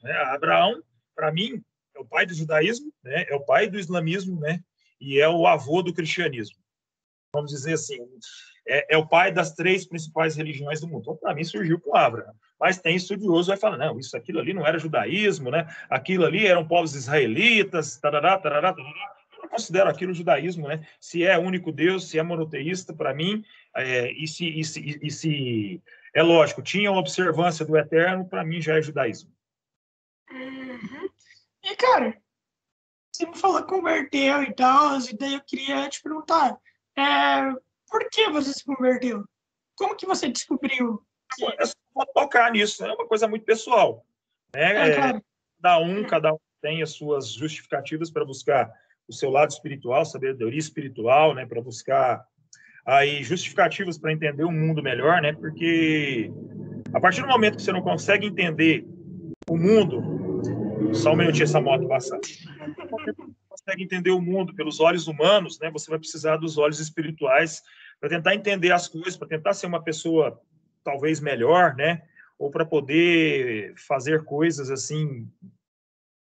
[0.02, 0.12] Né?
[0.12, 0.82] Abraão,
[1.14, 1.62] para mim,
[1.96, 3.24] é o pai do judaísmo, né?
[3.28, 4.60] é o pai do islamismo, né?
[5.00, 6.56] e é o avô do cristianismo.
[7.32, 7.98] Vamos dizer assim,
[8.66, 11.02] é, é, o pai das três principais religiões do mundo.
[11.02, 12.34] Então, para mim, surgiu com Abraão.
[12.58, 15.66] Mas tem estudioso que vai falar, não, isso, aquilo ali não era judaísmo, né?
[15.88, 19.17] Aquilo ali eram povos israelitas, tarará, tarará, tarará.
[19.48, 20.86] Eu considero aquilo judaísmo, né?
[21.00, 23.42] Se é único Deus, se é monoteísta, para mim,
[23.74, 25.82] é, e, se, e, se, e se
[26.14, 29.32] é lógico, tinha uma observância do eterno, para mim já é judaísmo.
[30.30, 31.08] Uhum.
[31.64, 32.20] E, cara,
[33.10, 36.58] você me falou que converteu e tal, e daí eu queria te perguntar,
[36.94, 37.50] é,
[37.88, 39.24] por que você se converteu?
[39.74, 41.02] Como que você descobriu?
[41.58, 44.04] É só tocar nisso, é uma coisa muito pessoal.
[44.54, 44.90] Né?
[44.90, 45.24] É, claro.
[45.62, 48.70] Cada um, cada um tem as suas justificativas para buscar
[49.08, 52.24] o seu lado espiritual, sabedoria espiritual, né, para buscar
[52.84, 55.32] aí justificativas para entender o mundo melhor, né?
[55.32, 56.30] Porque
[56.92, 58.86] a partir do momento que você não consegue entender
[59.48, 62.18] o mundo, só um minutinho essa moto passar
[63.68, 67.62] consegue entender o mundo pelos olhos humanos, né, você vai precisar dos olhos espirituais
[68.00, 70.40] para tentar entender as coisas, para tentar ser uma pessoa
[70.84, 72.02] talvez melhor, né,
[72.38, 75.28] ou para poder fazer coisas assim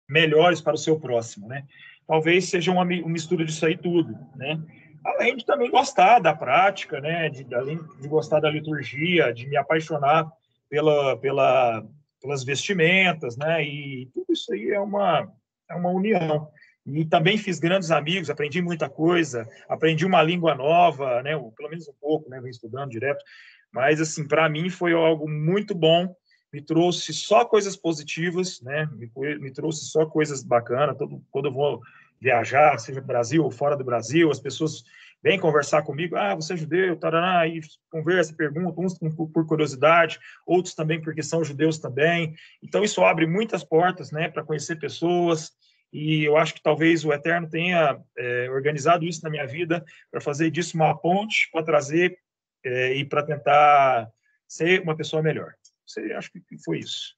[0.07, 1.65] melhores para o seu próximo, né?
[2.08, 4.62] Talvez seja uma, uma mistura disso aí tudo, né?
[5.04, 7.30] Além de também gostar da prática, né?
[7.30, 10.28] De, além de gostar da liturgia, de me apaixonar
[10.70, 11.86] pela, pela,
[12.22, 13.63] pelas vestimentas, né?
[13.63, 15.32] E tudo isso aí é uma,
[15.70, 16.50] é uma união.
[16.86, 21.88] E também fiz grandes amigos, aprendi muita coisa, aprendi uma língua nova, né, pelo menos
[21.88, 23.24] um pouco, né, venho estudando direto.
[23.72, 26.15] Mas, assim, para mim foi algo muito bom,
[26.56, 30.98] me trouxe só coisas positivas, né, me, me trouxe só coisas bacanas.
[30.98, 31.82] Todo, quando eu vou
[32.18, 34.86] viajar, seja no Brasil ou fora do Brasil, as pessoas
[35.22, 40.74] vêm conversar comigo, ah, você é judeu, tarará, aí conversa, pergunta, uns por curiosidade, outros
[40.74, 42.34] também porque são judeus também.
[42.63, 45.52] Então, isso abre muitas portas, né, para conhecer pessoas,
[45.91, 50.22] e eu acho que talvez o Eterno tenha é, organizado isso na minha vida para
[50.22, 52.18] fazer disso uma ponte para trazer
[52.63, 54.10] é, e para tentar
[54.48, 55.54] ser uma pessoa melhor.
[55.86, 57.15] Você acho que foi isso.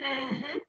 [0.00, 0.60] Uhum.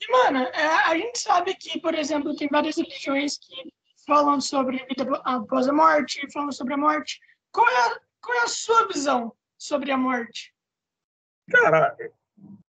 [0.00, 3.72] E, mano, é, a gente sabe que, por exemplo, tem várias religiões que
[4.06, 7.20] falando sobre vida após a morte, falando sobre a morte.
[7.52, 10.54] Qual é a, qual é a sua visão sobre a morte?
[11.50, 11.94] Cara,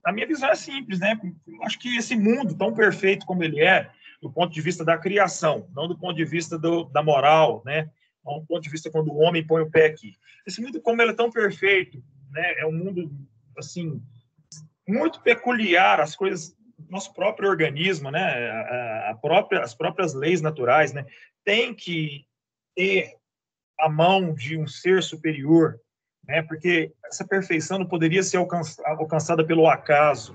[0.04, 1.20] a minha visão é simples, né?
[1.62, 3.90] Acho que esse mundo tão perfeito como ele é,
[4.22, 7.90] do ponto de vista da criação, não do ponto de vista do, da moral, né?
[8.24, 10.16] Não do ponto de vista quando o homem põe o pé aqui.
[10.46, 12.54] Esse mundo, como ele é tão perfeito, né?
[12.58, 13.10] É um mundo,
[13.58, 14.02] assim,
[14.86, 16.56] muito peculiar, as coisas,
[16.88, 18.50] nosso próprio organismo, né?
[19.10, 21.04] A, própria, as próprias leis naturais, né?
[21.44, 22.24] Tem que
[22.74, 23.14] ter
[23.78, 25.78] a mão de um ser superior,
[26.26, 26.42] né?
[26.42, 30.34] Porque essa perfeição não poderia ser alcançada pelo acaso.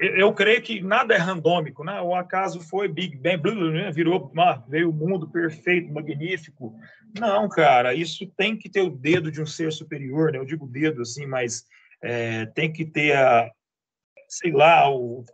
[0.00, 2.00] Eu creio que nada é randômico, né?
[2.00, 3.90] O acaso foi Big Bang, né?
[3.92, 4.32] virou,
[4.68, 6.76] veio o mundo perfeito, magnífico.
[7.18, 10.38] Não, cara, isso tem que ter o dedo de um ser superior, né?
[10.38, 11.64] Eu digo dedo assim, mas
[12.04, 13.50] é, tem que ter a,
[14.28, 14.84] sei lá,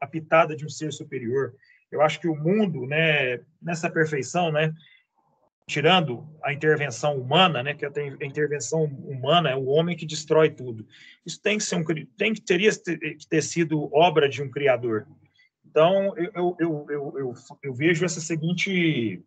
[0.01, 1.55] a pitada de um ser superior.
[1.91, 4.73] Eu acho que o mundo, né, nessa perfeição, né,
[5.67, 7.91] tirando a intervenção humana, né, que a
[8.25, 10.87] intervenção humana é o homem que destrói tudo.
[11.27, 11.85] Isso tem que ser um
[12.17, 15.07] tem que teria que ter sido obra de um criador.
[15.65, 19.23] Então eu, eu, eu, eu, eu vejo essa seguinte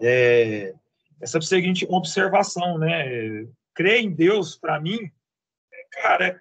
[0.00, 0.74] é,
[1.20, 3.46] essa seguinte observação, né?
[3.74, 5.10] Crer em Deus para mim,
[6.02, 6.40] cara,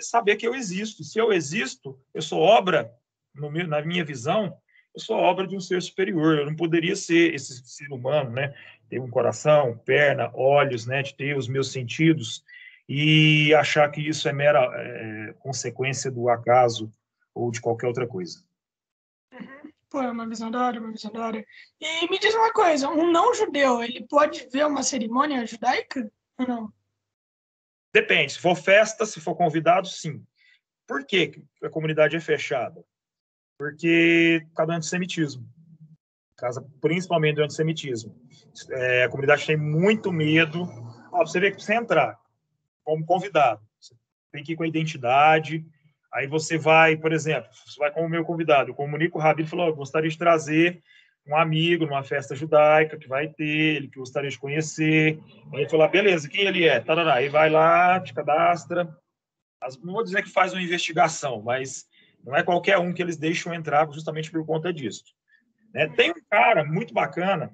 [0.00, 1.04] saber que eu existo.
[1.04, 2.92] Se eu existo, eu sou obra
[3.34, 4.56] meu, na minha visão
[4.94, 6.38] eu sou obra de um ser superior.
[6.38, 8.54] Eu não poderia ser esse ser humano, né?
[8.88, 11.02] Ter um coração, perna, olhos, né?
[11.02, 12.44] De ter os meus sentidos
[12.88, 16.92] e achar que isso é mera é, consequência do acaso
[17.34, 18.44] ou de qualquer outra coisa.
[19.32, 19.72] Uhum.
[19.90, 21.44] Pô, é uma visão da hora, uma visão da hora.
[21.80, 26.72] E me diz uma coisa, um não-judeu, ele pode ver uma cerimônia judaica ou não?
[27.94, 28.32] Depende.
[28.32, 30.22] Se for festa, se for convidado, sim.
[30.86, 32.84] Por que a comunidade é fechada?
[33.58, 35.48] porque por causa do antissemitismo.
[36.36, 38.14] Casa principalmente do antissemitismo.
[38.70, 40.64] É, a comunidade tem muito medo.
[41.12, 42.18] Ah, você vê que você entrar
[42.82, 43.94] como convidado, você
[44.32, 45.64] tem que ir com a identidade.
[46.12, 48.70] Aí você vai, por exemplo, você vai como meu convidado.
[48.70, 50.82] Eu comunico o Rabi e falou: oh, gostaria de trazer
[51.26, 55.18] um amigo numa festa judaica que vai ter, ele que gostaria de conhecer.
[55.52, 56.80] Aí ele falou: ah, beleza, quem ele é?
[56.80, 57.14] Tarará.
[57.14, 58.84] Aí vai lá, te cadastra.
[59.82, 61.86] Não vou dizer que faz uma investigação, mas
[62.22, 65.04] não é qualquer um que eles deixam entrar justamente por conta disso.
[65.72, 65.88] Né?
[65.88, 67.50] Tem um cara muito bacana,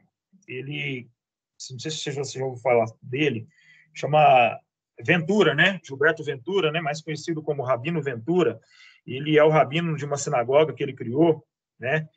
[0.46, 1.08] ele,
[1.70, 3.46] não sei se você já ouviu falar dele,
[3.94, 4.58] chama
[5.00, 5.80] Ventura, né?
[5.84, 6.80] Gilberto Ventura, né?
[6.80, 8.60] Mais conhecido como Rabino Ventura.
[9.06, 11.44] Ele é o rabino de uma sinagoga que ele criou,
[11.78, 12.08] né?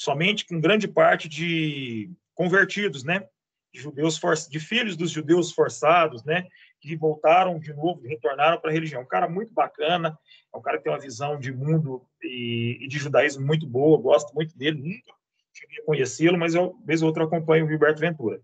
[0.00, 3.22] Somente com grande parte de convertidos, né?
[3.70, 4.34] De judeus for...
[4.34, 6.46] de filhos dos judeus forçados, né?
[6.80, 9.02] Que voltaram de novo, retornaram para a religião.
[9.02, 10.18] Um cara muito bacana,
[10.54, 14.00] é um cara que tem uma visão de mundo e, e de judaísmo muito boa,
[14.00, 15.12] gosto muito dele, nunca
[15.52, 18.40] cheguei a conhecê-lo, mas eu, vez ou outra, acompanho o Gilberto Ventura.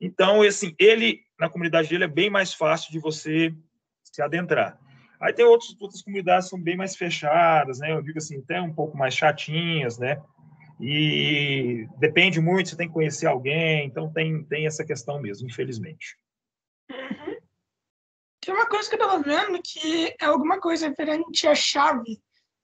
[0.00, 3.54] Então, assim, ele, na comunidade dele, é bem mais fácil de você
[4.02, 4.76] se adentrar.
[5.20, 7.92] Aí tem outros, outras comunidades que são bem mais fechadas, né?
[7.92, 10.20] Eu digo assim, até um pouco mais chatinhas, né?
[10.80, 16.18] E depende muito, você tem que conhecer alguém, então tem, tem essa questão mesmo, infelizmente.
[16.90, 17.36] Uhum.
[18.40, 22.20] Tem uma coisa que eu estava vendo que é alguma coisa referente à chave.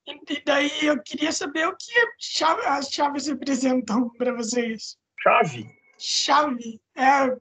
[0.07, 4.96] E daí eu queria saber o que chave, as chaves representam para vocês.
[5.20, 5.66] Chave?
[5.98, 6.81] Chave.
[6.96, 7.37] É,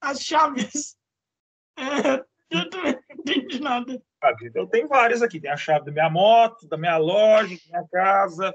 [0.00, 0.96] as chaves.
[1.78, 4.02] É, eu também não entendi nada.
[4.54, 5.40] Eu tenho várias aqui.
[5.40, 8.54] Tem a chave da minha moto, da minha loja, da minha casa.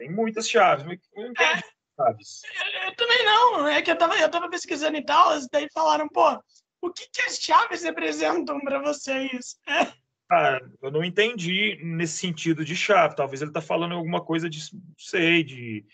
[0.00, 0.82] Tem muitas chaves.
[1.14, 2.42] Eu não entendi é, chaves.
[2.44, 3.68] Eu, eu, também não.
[3.68, 6.42] É que eu estava eu tava pesquisando e tal, daí falaram, pô,
[6.80, 9.58] o que, que as chaves representam para vocês?
[9.68, 9.92] É.
[10.32, 13.14] Ah, eu não entendi nesse sentido de chave.
[13.14, 14.60] Talvez ele está falando alguma coisa de,
[14.96, 15.84] sei, de.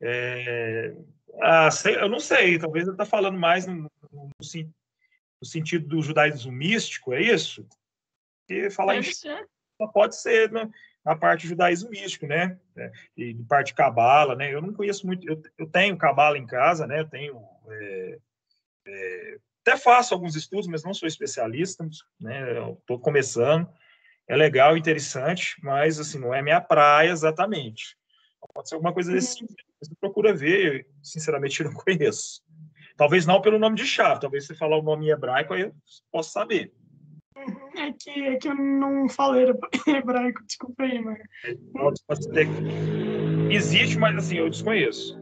[0.00, 0.94] É,
[1.42, 2.58] ah, sei, eu não sei.
[2.58, 3.74] Talvez ele está falando mais no,
[4.10, 7.68] no, no, sentido do judaísmo místico, é isso?
[8.46, 9.46] Porque falar Deve em ser.
[9.92, 10.70] pode ser né,
[11.04, 12.58] na parte judaísmo místico, né?
[12.76, 14.52] É, e de parte cabala, né?
[14.52, 15.28] Eu não conheço muito.
[15.28, 17.00] Eu, eu tenho cabala em casa, né?
[17.00, 18.18] Eu tenho é,
[18.86, 21.86] é, até faço alguns estudos, mas não sou especialista,
[22.20, 22.70] né?
[22.78, 23.68] Estou começando.
[24.28, 27.96] É legal, interessante, mas assim não é minha praia exatamente.
[28.54, 29.52] Pode ser alguma coisa desse tipo.
[29.80, 32.42] Você procura ver, eu, sinceramente não conheço.
[32.96, 35.74] Talvez não pelo nome de chave, talvez você falar o nome em hebraico, aí eu
[36.10, 36.72] posso saber.
[37.82, 39.46] É que, é que eu não falei
[39.88, 41.18] hebraico, desculpa aí, mano.
[43.50, 45.20] Existe, mas assim, eu desconheço.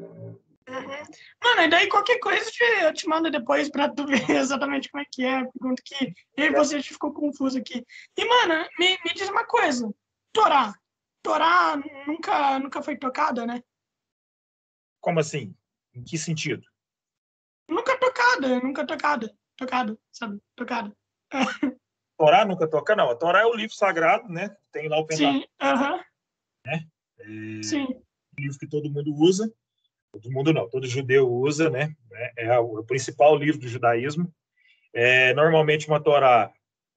[1.43, 2.51] Mano, e daí qualquer coisa
[2.83, 5.43] eu te mando depois pra tu ver exatamente como é que é.
[5.45, 6.13] Pergunta que.
[6.37, 7.83] E aí você ficou confuso aqui.
[8.17, 9.91] E, mano, me, me diz uma coisa.
[10.31, 10.75] Torá.
[11.23, 13.63] Torá nunca, nunca foi tocada, né?
[15.01, 15.55] Como assim?
[15.95, 16.63] Em que sentido?
[17.67, 19.35] Nunca tocada, nunca tocada.
[19.57, 20.41] Tocada, sabe?
[20.55, 20.95] Tocada.
[22.21, 23.09] Torá nunca toca, não.
[23.09, 24.55] A Torá é o livro sagrado, né?
[24.71, 25.41] Tem lá o Pentateuco.
[25.41, 25.95] Sim, aham.
[25.95, 26.05] Uh -huh.
[26.67, 26.87] Né?
[27.21, 27.63] É...
[27.63, 27.85] Sim.
[27.85, 29.51] Um livro que todo mundo usa.
[30.13, 31.95] Todo mundo não, todo judeu usa, né?
[32.13, 34.31] É, é o principal livro do judaísmo.
[34.93, 36.53] É, normalmente uma Torá,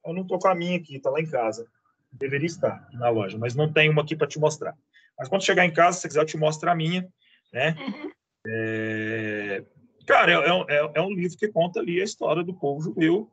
[0.05, 1.65] eu não tô com a minha aqui, tá lá em casa.
[2.11, 4.75] Deveria estar na loja, mas não tem uma aqui para te mostrar.
[5.17, 7.07] Mas quando chegar em casa, se quiser, eu te mostro a minha,
[7.53, 7.77] né?
[7.79, 8.11] Uhum.
[8.45, 9.63] É...
[10.05, 13.31] Cara, é, é, é, um livro que conta ali a história do povo judeu,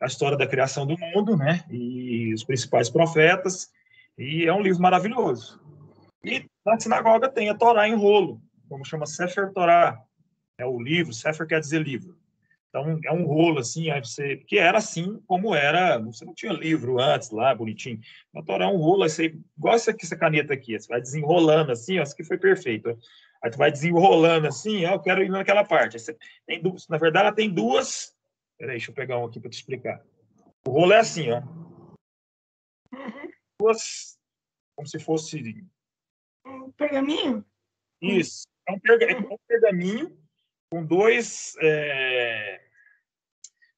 [0.00, 1.64] a história da criação do mundo, né?
[1.70, 3.70] E os principais profetas.
[4.16, 5.60] E é um livro maravilhoso.
[6.24, 10.00] E na sinagoga tem a Torá em rolo, como chama Sefer Torá.
[10.58, 12.18] É o livro, Sefer quer dizer livro.
[12.70, 16.52] Então, é um rolo, assim, aí você, que era assim como era, você não tinha
[16.52, 17.98] livro antes lá, bonitinho.
[18.34, 21.00] A Torá é um rolo, aí você, igual essa, aqui, essa caneta aqui, você vai
[21.00, 22.96] desenrolando assim, ó, isso aqui foi perfeito.
[23.42, 25.98] Aí tu vai desenrolando assim, ó, eu quero ir naquela parte.
[25.98, 28.14] Você, tem duas, na verdade, ela tem duas.
[28.60, 30.04] Peraí, deixa eu pegar um aqui para te explicar.
[30.68, 31.40] O rolo é assim, ó.
[32.92, 33.30] Uhum.
[33.58, 34.18] Duas,
[34.76, 35.66] como se fosse.
[36.44, 37.42] Um pergaminho?
[38.02, 38.42] Isso.
[38.68, 40.14] É um, perga, é um pergaminho
[40.70, 41.56] com dois.
[41.62, 42.60] É,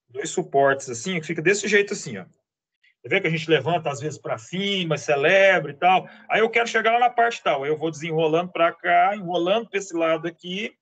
[0.08, 2.24] dois suportes assim, que fica desse jeito assim, ó.
[2.24, 6.08] Você vê que a gente levanta às vezes para cima, celebra e tal.
[6.28, 7.62] Aí eu quero chegar lá na parte tal.
[7.62, 10.76] Aí eu vou desenrolando para cá, enrolando para esse lado aqui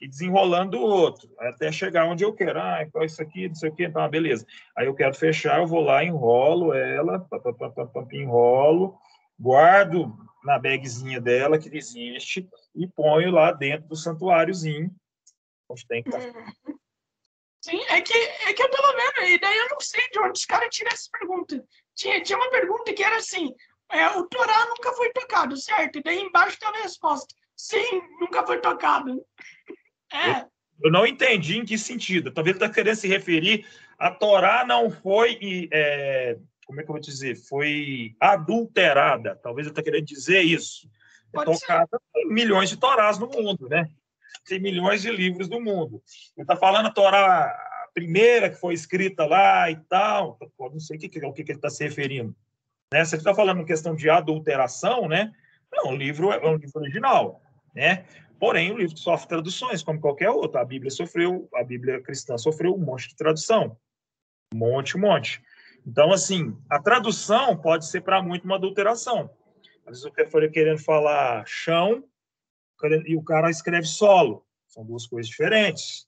[0.00, 2.60] e desenrolando do outro, até chegar onde eu quero.
[2.60, 4.46] Ah, então isso aqui, não sei o quê, então, beleza.
[4.76, 8.98] Aí eu quero fechar, eu vou lá, enrolo ela, pá, pá, pá, enrolo,
[9.38, 14.90] guardo na bagzinha dela que existe e ponho lá dentro do santuáriozinho,
[15.68, 16.20] onde tem que estar.
[16.20, 16.78] Uhum.
[17.60, 20.38] Sim, é que, é que eu tava vendo, e daí eu não sei de onde
[20.38, 21.64] os caras tiram essa pergunta.
[21.96, 23.52] Tinha, tinha uma pergunta que era assim:
[23.90, 25.98] é, o Torá nunca foi tocado, certo?
[25.98, 29.20] E daí embaixo tem a resposta: sim, nunca foi tocado.
[30.12, 30.40] É.
[30.40, 30.50] Eu,
[30.84, 32.30] eu não entendi em que sentido.
[32.30, 33.66] Talvez ele está querendo se referir
[33.98, 35.68] a Torá não foi.
[35.72, 37.36] É, como é que eu vou dizer?
[37.36, 39.36] Foi adulterada.
[39.36, 40.88] Talvez ele está querendo dizer isso.
[41.32, 43.88] É tocada milhões de Torás no mundo, né?
[44.46, 46.02] tem milhões de livros do mundo.
[46.36, 50.96] Ele está falando a Torá a primeira que foi escrita lá e tal, não sei
[50.96, 52.34] o que, o que ele está se referindo.
[52.92, 53.04] Né?
[53.04, 55.32] Se ele está falando questão de adulteração, né?
[55.72, 57.42] Não, o livro é um livro original,
[57.74, 58.04] né?
[58.38, 60.60] Porém, o livro sofre traduções, como qualquer outro.
[60.60, 63.76] A Bíblia sofreu, a Bíblia cristã sofreu um monte de tradução.
[64.54, 65.42] Um monte, um monte.
[65.86, 69.30] Então, assim, a tradução pode ser para muito uma adulteração.
[69.86, 72.04] Às vezes eu for querendo falar chão,
[73.06, 74.44] e o cara escreve solo.
[74.66, 76.06] São duas coisas diferentes.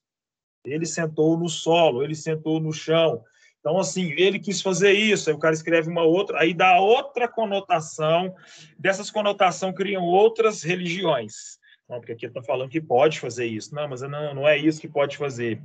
[0.65, 3.25] Ele sentou no solo, ele sentou no chão.
[3.61, 7.27] Então, assim, ele quis fazer isso, aí o cara escreve uma outra, aí dá outra
[7.29, 8.35] conotação,
[8.79, 11.58] dessas conotações criam outras religiões.
[11.89, 13.75] Não, porque aqui está falando que pode fazer isso.
[13.75, 15.61] Não, mas não, não é isso que pode fazer.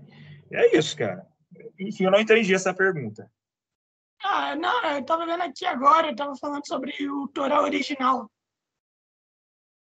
[0.51, 1.27] É isso, cara.
[1.79, 3.29] Enfim, eu não entendi essa pergunta.
[4.23, 8.31] Ah, não, eu estava vendo aqui agora, eu estava falando sobre o Torá original.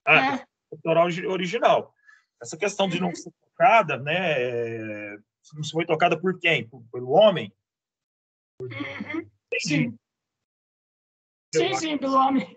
[0.04, 1.94] Ah, é autoral original.
[2.42, 4.32] Essa questão de não ser tocada, né?
[4.42, 5.16] É,
[5.54, 6.68] não foi tocada por quem?
[6.68, 7.52] Por, pelo homem?
[8.60, 9.30] Uhum.
[9.60, 9.96] Sim.
[11.54, 12.56] Sim, sim, pelo homem.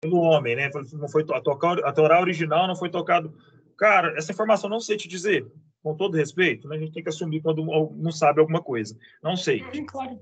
[0.00, 0.70] Pelo homem, né?
[0.92, 3.34] Não foi a, tocar, a Torá original não foi tocado.
[3.76, 5.50] Cara, essa informação não sei te dizer,
[5.82, 6.76] com todo respeito, né?
[6.76, 8.96] A gente tem que assumir quando não sabe alguma coisa.
[9.22, 9.60] Não sei.
[9.86, 10.20] Claro.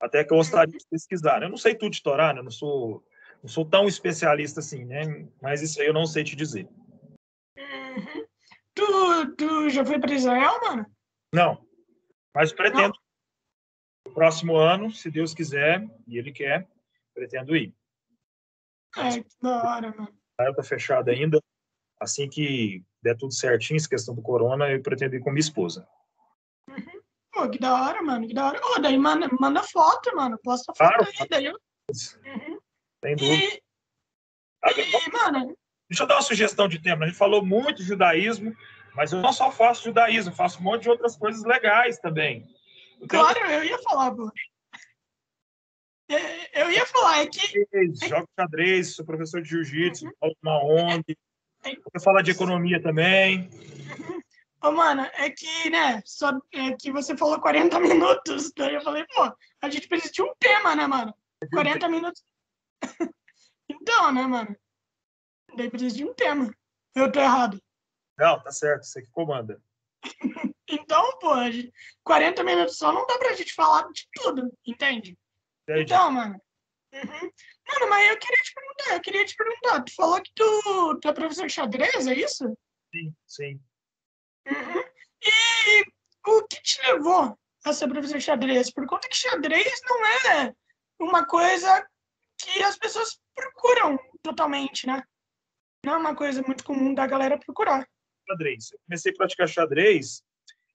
[0.00, 1.42] Até que eu gostaria de pesquisar.
[1.42, 2.40] Eu não sei tudo de Torá, né?
[2.40, 3.04] Eu não sou
[3.42, 5.28] não sou tão especialista assim, né?
[5.40, 6.68] Mas isso aí eu não sei te dizer.
[7.58, 8.26] Uhum.
[8.74, 10.86] Tu, tu já foi para Israel, mano?
[11.34, 11.66] Não,
[12.34, 12.94] mas pretendo.
[14.06, 16.68] No próximo ano, se Deus quiser, e Ele quer,
[17.14, 17.74] pretendo ir.
[18.96, 20.14] É, que da hora, mano.
[20.38, 21.40] A tá fechada ainda.
[22.00, 25.86] Assim que der tudo certinho, essa questão do corona, eu pretendo ir com minha esposa.
[26.68, 27.00] Uhum.
[27.32, 28.60] Pô, que da hora, mano, que da hora.
[28.62, 30.38] Ô, daí manda, manda foto, mano.
[30.42, 31.54] Posta foto claro, aí, daí eu...
[31.54, 32.58] Uhum.
[33.04, 33.44] Sem dúvida.
[33.44, 33.60] E,
[34.80, 35.56] e, mano...
[35.88, 37.04] Deixa eu dar uma sugestão de tema.
[37.04, 38.54] A gente falou muito de judaísmo,
[38.94, 42.46] mas eu não só faço judaísmo, faço um monte de outras coisas legais também.
[43.00, 44.30] Então, claro, eu ia falar, pô.
[46.52, 47.64] Eu ia falar, é que.
[48.06, 50.12] Jogo xadrez, sou professor de jiu-jitsu, uhum.
[50.20, 51.16] falo uma ONG.
[51.64, 53.48] Vou falar de economia também.
[54.62, 59.04] Ô, mano, é que, né, só é que você falou 40 minutos, daí eu falei,
[59.12, 61.12] pô, a gente precisa de um tema, né, mano?
[61.52, 62.22] 40 minutos
[63.68, 64.56] então, né, mano?
[65.56, 66.54] Daí precisa de um tema.
[66.94, 67.60] Eu tô errado.
[68.16, 69.60] Não, tá certo, você que comanda.
[70.68, 71.34] então, pô,
[72.04, 75.18] 40 minutos só não dá pra gente falar de tudo, entende?
[75.62, 75.82] Entendi.
[75.82, 76.40] Então, mano.
[76.92, 77.30] Uhum.
[77.68, 79.82] Mano, mas eu queria te perguntar, eu queria te perguntar.
[79.82, 82.56] Tu falou que tu, tu é professor de xadrez, é isso?
[82.94, 83.60] Sim, sim.
[84.46, 84.82] Uhum.
[85.24, 85.84] E
[86.26, 88.70] o que te levou a ser professor de xadrez?
[88.70, 90.54] Por conta que xadrez não é
[91.00, 91.86] uma coisa
[92.38, 95.02] que as pessoas procuram totalmente, né?
[95.84, 97.88] Não é uma coisa muito comum da galera procurar.
[98.28, 98.72] Xadrez.
[98.72, 100.22] Eu comecei a praticar xadrez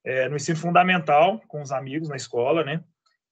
[0.03, 2.83] é, no ensino fundamental, com os amigos na escola, né?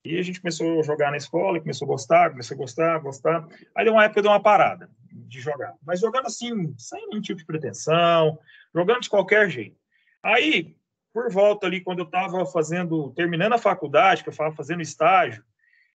[0.06, 3.48] E a gente começou a jogar na escola, começou a gostar, começou a gostar, gostar.
[3.76, 5.74] Aí deu uma época, deu uma parada de jogar.
[5.84, 8.38] Mas jogando assim, sem nenhum tipo de pretensão,
[8.74, 9.78] jogando de qualquer jeito.
[10.22, 10.76] Aí,
[11.12, 15.44] por volta ali, quando eu estava fazendo, terminando a faculdade, que eu estava fazendo estágio,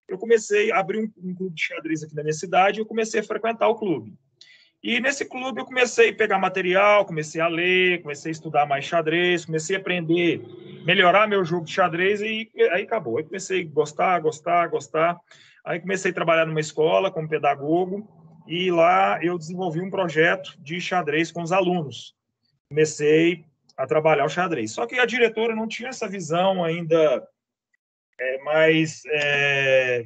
[0.07, 2.85] eu comecei a abrir um, um, clube de xadrez aqui na minha cidade e eu
[2.85, 4.17] comecei a frequentar o clube.
[4.81, 8.85] E nesse clube eu comecei a pegar material, comecei a ler, comecei a estudar mais
[8.85, 10.41] xadrez, comecei a aprender,
[10.85, 13.17] melhorar meu jogo de xadrez e aí acabou.
[13.17, 15.19] Aí comecei a gostar, gostar, gostar.
[15.65, 18.07] Aí comecei a trabalhar numa escola como pedagogo
[18.47, 22.15] e lá eu desenvolvi um projeto de xadrez com os alunos.
[22.69, 23.43] Comecei
[23.75, 24.71] a trabalhar o xadrez.
[24.71, 27.27] Só que a diretora não tinha essa visão ainda
[28.19, 30.05] é, mais, é,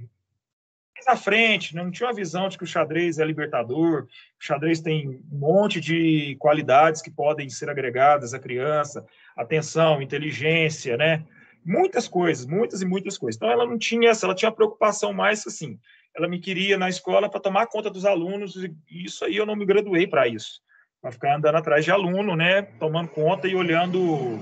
[1.04, 1.84] mais à frente, né?
[1.84, 4.08] não tinha uma visão de que o xadrez é libertador, o
[4.40, 11.26] xadrez tem um monte de qualidades que podem ser agregadas à criança, atenção, inteligência, né?
[11.66, 13.38] Muitas coisas, muitas e muitas coisas.
[13.38, 15.80] Então ela não tinha essa, ela tinha preocupação mais assim.
[16.16, 19.56] Ela me queria na escola para tomar conta dos alunos, e isso aí eu não
[19.56, 20.62] me graduei para isso.
[21.02, 22.64] Para ficar andando atrás de aluno, né?
[22.80, 24.40] Tomando conta e olhando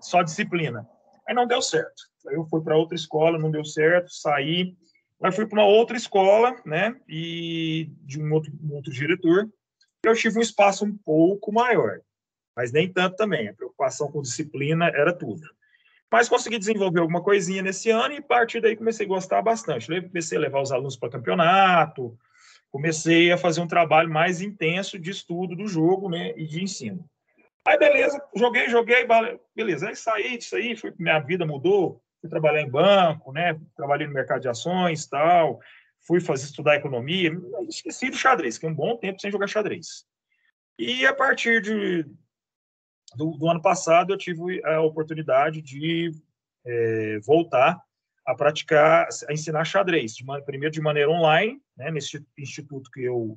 [0.00, 0.86] só disciplina.
[1.26, 2.02] Aí não deu certo.
[2.26, 4.74] Eu fui para outra escola, não deu certo, saí.
[5.22, 6.96] Aí fui para uma outra escola, né?
[7.08, 9.48] E de um outro, um outro diretor.
[10.04, 12.00] Eu tive um espaço um pouco maior,
[12.56, 13.48] mas nem tanto também.
[13.48, 15.42] A preocupação com disciplina era tudo.
[16.10, 19.86] Mas consegui desenvolver alguma coisinha nesse ano e a partir daí comecei a gostar bastante.
[19.86, 22.18] comecei a levar os alunos para campeonato,
[22.70, 27.08] comecei a fazer um trabalho mais intenso de estudo do jogo né, e de ensino.
[27.64, 29.06] Aí, beleza, joguei, joguei,
[29.54, 29.88] beleza.
[29.88, 33.60] Aí saí disso aí, fui, minha vida mudou, fui trabalhar em banco, né?
[33.76, 35.60] Trabalhei no mercado de ações tal,
[36.06, 37.32] fui fazer estudar economia,
[37.68, 40.06] esqueci do xadrez, que é um bom tempo sem jogar xadrez.
[40.78, 42.04] E a partir de,
[43.16, 46.12] do, do ano passado, eu tive a oportunidade de
[46.64, 47.82] é, voltar
[48.24, 53.36] a praticar, a ensinar xadrez, de, primeiro de maneira online, né, nesse instituto que eu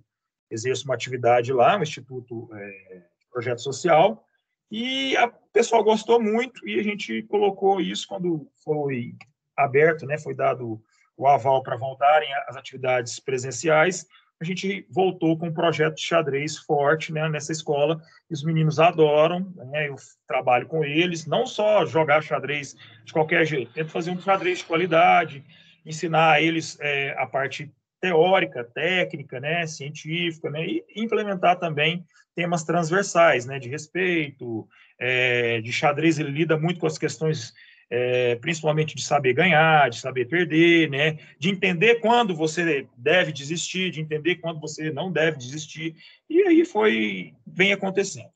[0.49, 4.24] exerço uma atividade lá, um instituto é, projeto social,
[4.71, 9.15] e o pessoal gostou muito e a gente colocou isso quando foi
[9.55, 10.81] aberto, né, foi dado
[11.17, 14.05] o aval para voltarem às atividades presenciais,
[14.39, 18.01] a gente voltou com um projeto de xadrez forte né, nessa escola.
[18.29, 19.95] Os meninos adoram, né, eu
[20.27, 24.65] trabalho com eles, não só jogar xadrez de qualquer jeito, tento fazer um xadrez de
[24.65, 25.45] qualidade,
[25.85, 27.71] ensinar a eles é, a parte
[28.05, 34.67] teórica, técnica, né, científica, né, e implementar também temas transversais, né, de respeito,
[34.99, 37.51] é, de xadrez, ele lida muito com as questões,
[37.89, 43.89] é, principalmente de saber ganhar, de saber perder, né, de entender quando você deve desistir,
[43.89, 45.95] de entender quando você não deve desistir,
[46.29, 48.29] e aí foi, vem acontecendo.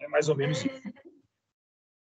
[0.00, 0.80] É mais ou menos isso.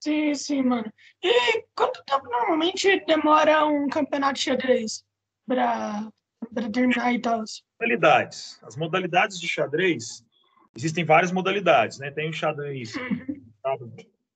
[0.01, 0.91] Sim, sim, mano.
[1.23, 5.05] E quanto tempo normalmente demora um campeonato de xadrez
[5.47, 6.09] para
[6.71, 7.43] terminar e tal?
[7.81, 8.59] Modalidades.
[8.63, 10.25] As modalidades de xadrez,
[10.77, 12.11] existem várias modalidades, né?
[12.11, 12.93] Tem o xadrez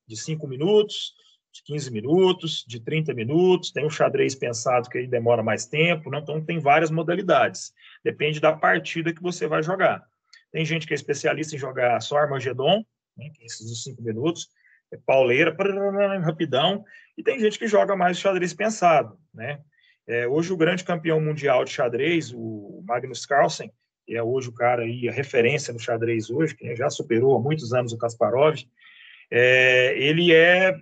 [0.06, 1.14] de 5 minutos,
[1.52, 6.10] de 15 minutos, de 30 minutos, tem o xadrez pensado que aí demora mais tempo,
[6.10, 6.18] né?
[6.18, 7.72] então tem várias modalidades.
[8.04, 10.04] Depende da partida que você vai jogar.
[10.52, 12.84] Tem gente que é especialista em jogar só Armagedon,
[13.16, 13.30] né?
[13.34, 14.48] que é esses de 5 minutos,
[14.92, 15.56] é pauleira,
[16.24, 16.84] rapidão,
[17.16, 19.60] e tem gente que joga mais xadrez pensado, né?
[20.10, 23.72] É, hoje o grande campeão mundial de xadrez, o Magnus Carlsen,
[24.04, 27.38] que é hoje o cara aí, a referência no xadrez hoje, que já superou há
[27.40, 28.56] muitos anos o Kasparov,
[29.30, 30.76] é, ele é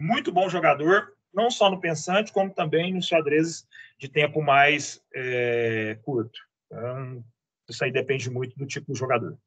[0.00, 3.64] muito bom jogador, não só no pensante, como também nos xadrezes
[3.96, 6.36] de tempo mais é, curto.
[6.66, 7.24] Então,
[7.70, 9.38] isso aí depende muito do tipo de jogador.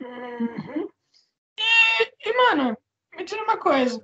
[0.00, 0.88] Uhum.
[1.60, 2.74] E, e, mano,
[3.14, 4.02] me diz uma coisa.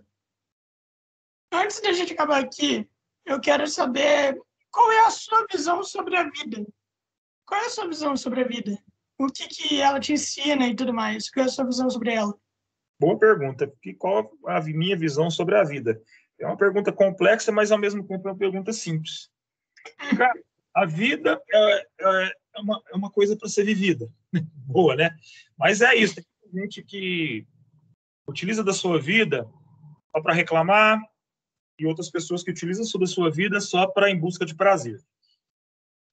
[1.51, 2.87] Antes da gente acabar aqui,
[3.31, 4.37] eu quero saber
[4.73, 6.67] qual é a sua visão sobre a vida.
[7.47, 8.77] Qual é a sua visão sobre a vida?
[9.19, 11.31] O que, que ela te ensina e tudo mais?
[11.31, 12.35] Qual é a sua visão sobre ela?
[12.99, 13.73] Boa pergunta.
[13.99, 16.01] Qual a minha visão sobre a vida?
[16.41, 19.31] É uma pergunta complexa, mas ao mesmo tempo é uma pergunta simples.
[20.19, 20.35] Cara,
[20.75, 24.11] a vida é, é, é uma, é uma coisa para ser vivida.
[24.67, 25.11] Boa, né?
[25.57, 26.17] Mas é isso.
[26.17, 27.47] Tem gente que
[28.27, 29.49] utiliza da sua vida
[30.11, 31.01] só para reclamar
[31.81, 35.01] e outras pessoas que utilizam da sua vida só para em busca de prazer.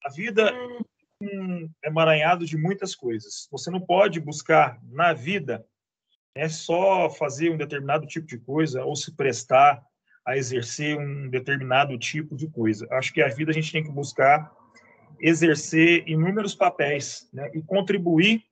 [0.03, 0.81] A vida hum
[1.21, 3.47] um emaranhado de muitas coisas.
[3.51, 5.65] Você não pode buscar na vida
[6.35, 9.83] é só fazer um determinado tipo de coisa ou se prestar
[10.23, 12.87] a exercer um determinado tipo de coisa.
[12.91, 14.51] Acho que a vida a gente tem que buscar
[15.19, 18.43] exercer inúmeros papéis né, e contribuir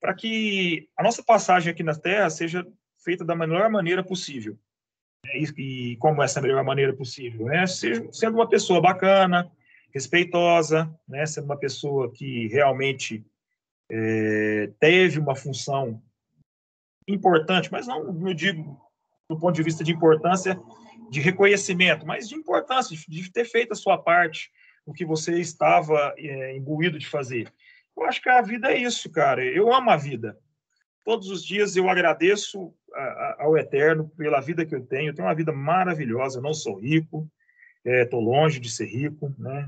[0.00, 2.66] para que a nossa passagem aqui na Terra seja
[3.04, 4.58] feita da melhor maneira possível.
[5.34, 7.46] E, e como essa melhor maneira possível?
[7.46, 7.66] Né?
[7.66, 9.50] Sendo uma pessoa bacana,
[9.92, 11.24] respeitosa, né?
[11.26, 13.24] sendo uma pessoa que realmente
[13.90, 16.02] é, teve uma função
[17.08, 18.80] importante, mas não, não digo
[19.28, 20.60] do ponto de vista de importância
[21.10, 24.50] de reconhecimento, mas de importância, de ter feito a sua parte,
[24.84, 27.52] o que você estava é, imbuído de fazer.
[27.96, 29.44] Eu acho que a vida é isso, cara.
[29.44, 30.38] Eu amo a vida.
[31.06, 32.74] Todos os dias eu agradeço
[33.38, 35.10] ao Eterno pela vida que eu tenho.
[35.10, 36.38] Eu tenho uma vida maravilhosa.
[36.38, 37.30] Eu não sou rico,
[37.84, 39.64] estou é, longe de ser rico, né?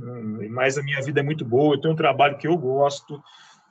[0.51, 1.77] Mas a minha vida é muito boa.
[1.77, 3.23] Eu tenho um trabalho que eu gosto.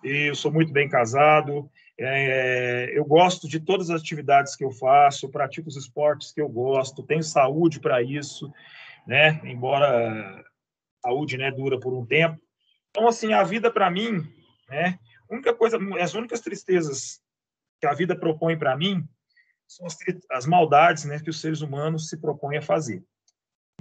[0.02, 1.70] Eu sou muito bem casado.
[2.00, 6.48] É, eu gosto de todas as atividades que eu faço, pratico os esportes que eu
[6.48, 8.50] gosto, tenho saúde para isso,
[9.06, 9.42] né?
[9.44, 10.46] Embora
[11.04, 12.40] a saúde, né, dura por um tempo.
[12.92, 14.26] Então, assim, a vida para mim,
[14.70, 14.98] né?
[15.30, 17.20] Única coisa, as únicas tristezas
[17.80, 19.08] que a vida propõe para mim
[19.68, 19.98] são as,
[20.32, 23.04] as, maldades, né, que os seres humanos se propõem a fazer.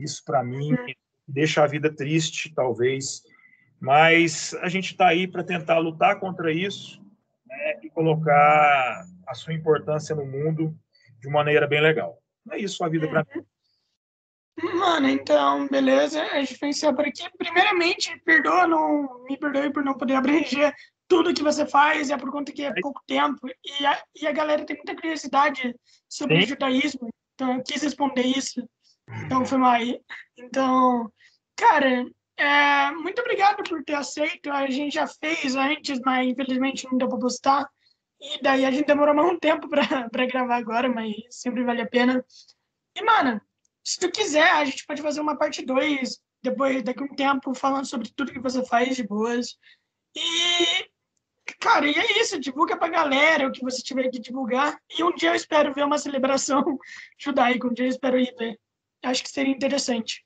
[0.00, 0.86] Isso para mim uhum.
[1.26, 3.22] deixa a vida triste, talvez,
[3.80, 7.00] mas a gente está aí para tentar lutar contra isso
[7.46, 10.76] né, e colocar a sua importância no mundo
[11.20, 12.20] de uma maneira bem legal.
[12.50, 13.44] É isso a vida para mim.
[14.74, 16.22] Mano, então, beleza.
[16.22, 17.24] A gente encerrar por aqui.
[17.36, 20.74] Primeiramente, perdoa, não, me perdoe por não poder abranger
[21.08, 23.48] tudo que você faz, é por conta que é pouco tempo.
[23.64, 25.74] E a, e a galera tem muita curiosidade
[26.08, 26.44] sobre Sim.
[26.44, 28.68] o judaísmo, então eu quis responder isso.
[29.24, 30.00] Então foi mal aí.
[30.36, 31.12] Então,
[31.54, 32.04] cara,
[32.36, 34.50] é, muito obrigado por ter aceito.
[34.50, 37.70] A gente já fez antes, mas infelizmente não deu para postar.
[38.20, 39.76] E daí a gente demorou mais um tempo para
[40.26, 42.24] gravar agora, mas sempre vale a pena.
[42.96, 43.40] E, mano,
[43.84, 47.54] se tu quiser, a gente pode fazer uma parte 2 depois, daqui a um tempo,
[47.54, 49.56] falando sobre tudo que você faz de boas.
[50.16, 50.88] E,
[51.60, 52.40] cara, e é isso.
[52.40, 54.78] Divulga pra galera o que você tiver que divulgar.
[54.98, 56.78] E um dia eu espero ver uma celebração
[57.18, 57.66] judaica.
[57.66, 58.58] Um dia eu espero ir ver.
[59.04, 60.24] Acho que seria interessante.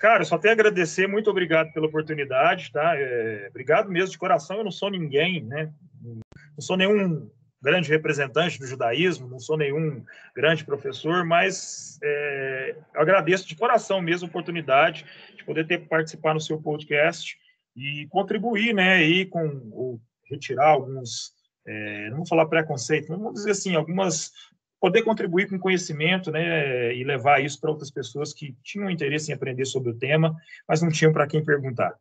[0.00, 2.96] Cara, só tenho a agradecer, muito obrigado pela oportunidade, tá?
[2.96, 5.72] É, obrigado mesmo de coração, eu não sou ninguém, né?
[6.00, 7.28] Não sou nenhum
[7.60, 10.04] grande representante do judaísmo, não sou nenhum
[10.34, 15.04] grande professor, mas é, agradeço de coração mesmo a oportunidade
[15.36, 17.36] de poder ter participar no seu podcast
[17.76, 20.00] e contribuir, né, aí com ou
[20.30, 21.32] retirar alguns,
[21.66, 24.32] é, não vou falar preconceito, vamos dizer assim, algumas
[24.80, 29.34] poder contribuir com conhecimento, né, e levar isso para outras pessoas que tinham interesse em
[29.34, 30.36] aprender sobre o tema,
[30.68, 31.96] mas não tinham para quem perguntar.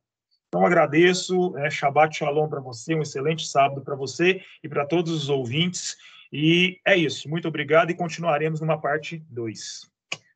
[0.47, 5.11] Então, agradeço, é, Shabbat Shalom para você, um excelente sábado para você e para todos
[5.11, 5.97] os ouvintes.
[6.31, 9.89] E é isso, muito obrigado e continuaremos numa parte 2.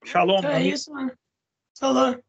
[0.04, 0.44] Shalom.
[0.44, 1.12] É isso, mano.
[1.80, 2.22] Falou.